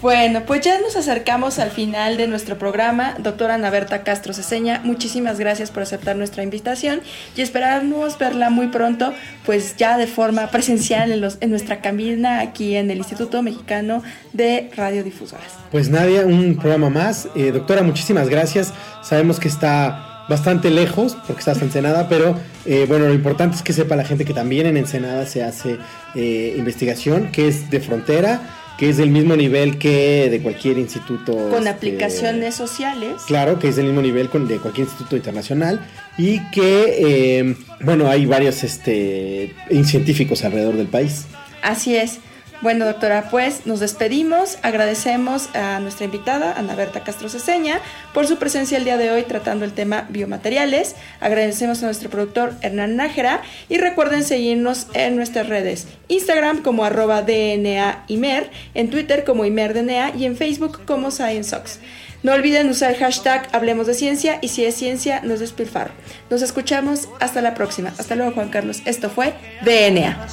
bueno, 0.00 0.42
pues 0.46 0.60
ya 0.60 0.80
nos 0.80 0.94
acercamos 0.96 1.58
al 1.58 1.70
final 1.70 2.16
de 2.16 2.28
nuestro 2.28 2.56
programa. 2.56 3.16
Doctora 3.18 3.54
Ana 3.54 3.70
Berta 3.70 4.04
Castro 4.04 4.32
Ceseña, 4.32 4.80
muchísimas 4.84 5.38
gracias 5.38 5.70
por 5.70 5.82
aceptar 5.82 6.14
nuestra 6.16 6.42
invitación 6.42 7.00
y 7.34 7.40
esperamos 7.40 8.16
verla 8.16 8.48
muy 8.50 8.68
pronto, 8.68 9.12
pues 9.44 9.76
ya 9.76 9.98
de 9.98 10.06
forma 10.06 10.46
presencial 10.48 11.10
en, 11.10 11.20
los, 11.20 11.38
en 11.40 11.50
nuestra 11.50 11.80
cabina 11.80 12.40
aquí 12.40 12.76
en 12.76 12.90
el 12.90 12.98
Instituto 12.98 13.42
Mexicano 13.42 14.02
de 14.32 14.70
Radiodifusoras. 14.76 15.52
Pues 15.72 15.90
Nadia, 15.90 16.26
un 16.26 16.56
programa 16.56 16.90
más. 16.90 17.28
Eh, 17.34 17.50
doctora, 17.50 17.82
muchísimas 17.82 18.28
gracias. 18.28 18.72
Sabemos 19.02 19.40
que 19.40 19.48
está 19.48 20.26
bastante 20.28 20.70
lejos 20.70 21.16
porque 21.26 21.40
estás 21.40 21.58
en 21.58 21.64
Ensenada, 21.64 22.08
pero 22.08 22.38
eh, 22.66 22.84
bueno, 22.86 23.08
lo 23.08 23.14
importante 23.14 23.56
es 23.56 23.62
que 23.62 23.72
sepa 23.72 23.96
la 23.96 24.04
gente 24.04 24.24
que 24.24 24.34
también 24.34 24.66
en 24.66 24.76
Ensenada 24.76 25.26
se 25.26 25.42
hace 25.42 25.78
eh, 26.14 26.54
investigación, 26.56 27.32
que 27.32 27.48
es 27.48 27.70
de 27.70 27.80
frontera 27.80 28.40
que 28.78 28.88
es 28.88 28.96
del 28.96 29.10
mismo 29.10 29.34
nivel 29.34 29.76
que 29.76 30.30
de 30.30 30.40
cualquier 30.40 30.78
instituto. 30.78 31.32
Con 31.32 31.66
este, 31.66 31.68
aplicaciones 31.68 32.54
sociales. 32.54 33.22
Claro, 33.26 33.58
que 33.58 33.68
es 33.68 33.76
del 33.76 33.86
mismo 33.86 34.00
nivel 34.00 34.30
con, 34.30 34.46
de 34.46 34.58
cualquier 34.58 34.86
instituto 34.86 35.16
internacional 35.16 35.84
y 36.16 36.40
que, 36.50 37.40
eh, 37.40 37.56
bueno, 37.80 38.08
hay 38.08 38.24
varios 38.24 38.62
este, 38.62 39.52
científicos 39.84 40.44
alrededor 40.44 40.76
del 40.76 40.86
país. 40.86 41.26
Así 41.60 41.96
es. 41.96 42.20
Bueno, 42.60 42.86
doctora, 42.86 43.28
pues 43.30 43.66
nos 43.66 43.78
despedimos. 43.78 44.58
Agradecemos 44.62 45.54
a 45.54 45.78
nuestra 45.78 46.06
invitada, 46.06 46.54
Ana 46.58 46.74
Berta 46.74 47.04
Castro 47.04 47.28
Ceseña, 47.28 47.80
por 48.12 48.26
su 48.26 48.36
presencia 48.36 48.78
el 48.78 48.84
día 48.84 48.96
de 48.96 49.12
hoy 49.12 49.22
tratando 49.22 49.64
el 49.64 49.72
tema 49.72 50.06
biomateriales. 50.08 50.96
Agradecemos 51.20 51.80
a 51.82 51.86
nuestro 51.86 52.10
productor 52.10 52.54
Hernán 52.60 52.96
Nájera 52.96 53.42
y 53.68 53.78
recuerden 53.78 54.24
seguirnos 54.24 54.88
en 54.94 55.14
nuestras 55.14 55.48
redes: 55.48 55.86
Instagram 56.08 56.62
como 56.62 56.84
arroba 56.84 57.22
DNA 57.22 58.04
Imer, 58.08 58.50
en 58.74 58.90
Twitter 58.90 59.22
como 59.22 59.44
ImerDNA 59.44 60.16
y 60.16 60.24
en 60.24 60.36
Facebook 60.36 60.80
como 60.84 61.12
ScienceOx. 61.12 61.78
No 62.24 62.32
olviden 62.32 62.68
usar 62.68 62.90
el 62.94 62.98
hashtag 62.98 63.48
Hablemos 63.52 63.86
de 63.86 63.94
Ciencia 63.94 64.40
y 64.42 64.48
si 64.48 64.64
es 64.64 64.74
ciencia, 64.74 65.20
no 65.22 65.34
es 65.34 65.40
despilfarro. 65.40 65.92
Nos 66.28 66.42
escuchamos 66.42 67.08
hasta 67.20 67.40
la 67.40 67.54
próxima. 67.54 67.94
Hasta 67.96 68.16
luego, 68.16 68.32
Juan 68.32 68.48
Carlos. 68.48 68.82
Esto 68.84 69.08
fue 69.10 69.34
DNA 69.62 70.26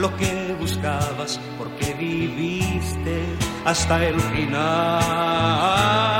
lo 0.00 0.16
que 0.16 0.56
buscabas 0.58 1.38
porque 1.58 1.92
viviste 1.92 3.22
hasta 3.66 4.02
el 4.06 4.18
final. 4.18 6.19